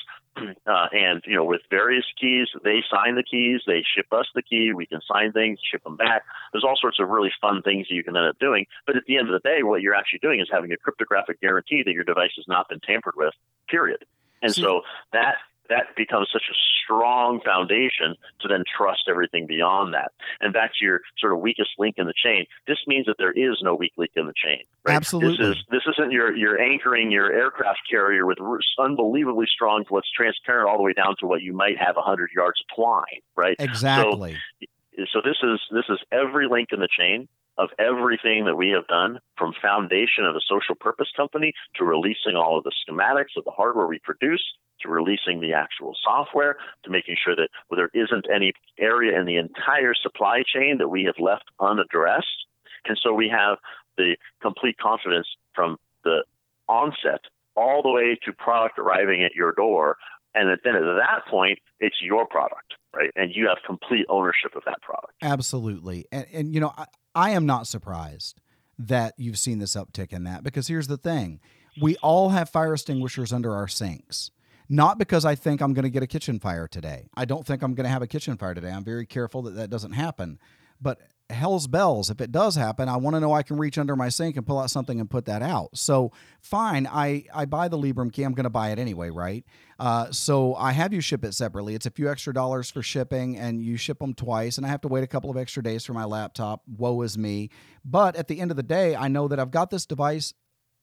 [0.68, 4.42] uh, and you know with various keys they sign the keys they ship us the
[4.42, 6.24] key we can sign things ship them back.
[6.52, 8.66] There's all sorts of really fun things that you can end up doing.
[8.86, 11.42] But at the end of the day what you're actually doing is having a cryptographic
[11.42, 13.34] guarantee that your device has not been tampered with
[13.68, 14.06] period.
[14.42, 14.82] And so
[15.12, 15.36] that
[15.70, 20.12] that becomes such a strong foundation to then trust everything beyond that.
[20.42, 22.46] And that's your sort of weakest link in the chain.
[22.68, 24.64] This means that there is no weak link in the chain.
[24.86, 24.96] Right?
[24.96, 25.38] Absolutely.
[25.38, 28.40] This is this isn't your you're anchoring your aircraft carrier with
[28.80, 32.32] unbelievably strong to what's transparent all the way down to what you might have hundred
[32.36, 33.22] yards of twine.
[33.36, 33.56] Right.
[33.60, 34.38] Exactly.
[34.60, 37.28] So, so this is this is every link in the chain
[37.60, 42.36] of everything that we have done from foundation of a social purpose company to releasing
[42.36, 44.42] all of the schematics of the hardware we produce
[44.82, 49.36] to releasing the actual software to making sure that there isn't any area in the
[49.36, 52.48] entire supply chain that we have left unaddressed.
[52.86, 53.58] And so we have
[53.98, 56.24] the complete confidence from the
[56.70, 57.20] onset
[57.58, 59.98] all the way to product arriving at your door.
[60.36, 63.12] And then at that point, it's your product, right?
[63.16, 65.14] And you have complete ownership of that product.
[65.22, 66.06] Absolutely.
[66.12, 68.40] And, and you know, I, I am not surprised
[68.78, 71.40] that you've seen this uptick in that because here's the thing
[71.82, 74.32] we all have fire extinguishers under our sinks.
[74.72, 77.10] Not because I think I'm going to get a kitchen fire today.
[77.18, 78.70] I don't think I'm going to have a kitchen fire today.
[78.70, 80.38] I'm very careful that that doesn't happen.
[80.80, 81.00] But
[81.30, 84.10] hell's bells, if it does happen, I want to know I can reach under my
[84.10, 85.78] sink and pull out something and put that out.
[85.78, 86.12] So
[86.42, 88.24] fine, I I buy the Librem key.
[88.24, 89.46] I'm going to buy it anyway, right?
[89.80, 91.76] Uh, so I have you ship it separately.
[91.76, 94.82] It's a few extra dollars for shipping, and you ship them twice, and I have
[94.82, 96.64] to wait a couple of extra days for my laptop.
[96.68, 97.50] Woe is me.
[97.86, 100.34] But at the end of the day, I know that I've got this device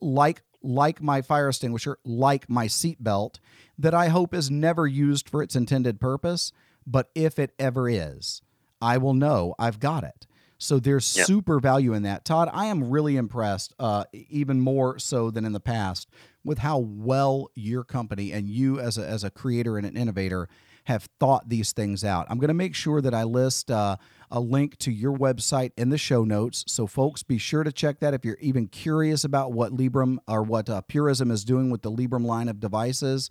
[0.01, 3.39] like like my fire extinguisher, like my seatbelt,
[3.79, 6.53] that I hope is never used for its intended purpose.
[6.87, 8.43] But if it ever is,
[8.81, 10.27] I will know I've got it.
[10.59, 11.27] So there's yep.
[11.27, 12.25] super value in that.
[12.25, 16.09] Todd, I am really impressed, uh, even more so than in the past,
[16.45, 20.49] with how well your company and you as a, as a creator and an innovator
[20.85, 22.27] have thought these things out.
[22.31, 23.97] I'm going to make sure that I list uh,
[24.31, 26.65] a link to your website in the show notes.
[26.69, 30.43] So, folks, be sure to check that if you're even curious about what Librem or
[30.43, 33.31] what uh, Purism is doing with the Librem line of devices.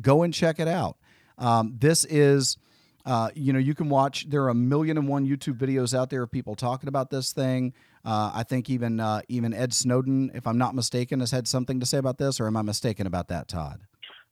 [0.00, 0.96] Go and check it out.
[1.36, 2.56] Um, this is.
[3.04, 4.28] Uh, you know, you can watch.
[4.28, 7.32] There are a million and one YouTube videos out there of people talking about this
[7.32, 7.72] thing.
[8.04, 11.80] Uh, I think even uh, even Ed Snowden, if I'm not mistaken, has had something
[11.80, 12.40] to say about this.
[12.40, 13.80] Or am I mistaken about that, Todd?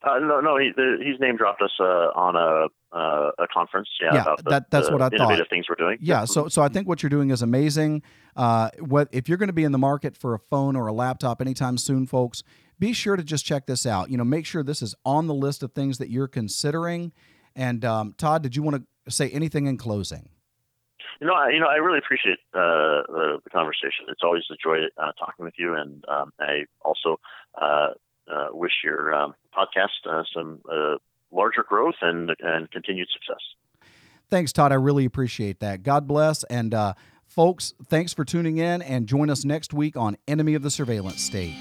[0.03, 3.89] Uh, no, no, he, the, he's name dropped us uh, on a uh, a conference.
[4.01, 5.51] Yeah, yeah the, that, that's what I innovative thought.
[5.51, 5.99] things we're doing.
[6.01, 8.03] Yeah, so so I think what you're doing is amazing.
[8.35, 10.93] Uh, what if you're going to be in the market for a phone or a
[10.93, 12.43] laptop anytime soon, folks?
[12.79, 14.11] Be sure to just check this out.
[14.11, 17.13] You know, make sure this is on the list of things that you're considering.
[17.55, 20.29] And um, Todd, did you want to say anything in closing?
[21.21, 24.07] You know, I, you know, I really appreciate uh, the, the, conversation.
[24.09, 27.21] It's always a joy uh, talking with you, and um, I also
[27.61, 27.89] uh,
[28.31, 30.97] uh, wish your um, podcast uh, some uh,
[31.31, 33.43] larger growth and and continued success.
[34.31, 34.73] Thanks, Todd.
[34.73, 35.83] I really appreciate that.
[35.83, 36.45] God bless.
[36.45, 36.95] And uh,
[37.27, 41.21] folks, thanks for tuning in and join us next week on Enemy of the Surveillance
[41.21, 41.57] State.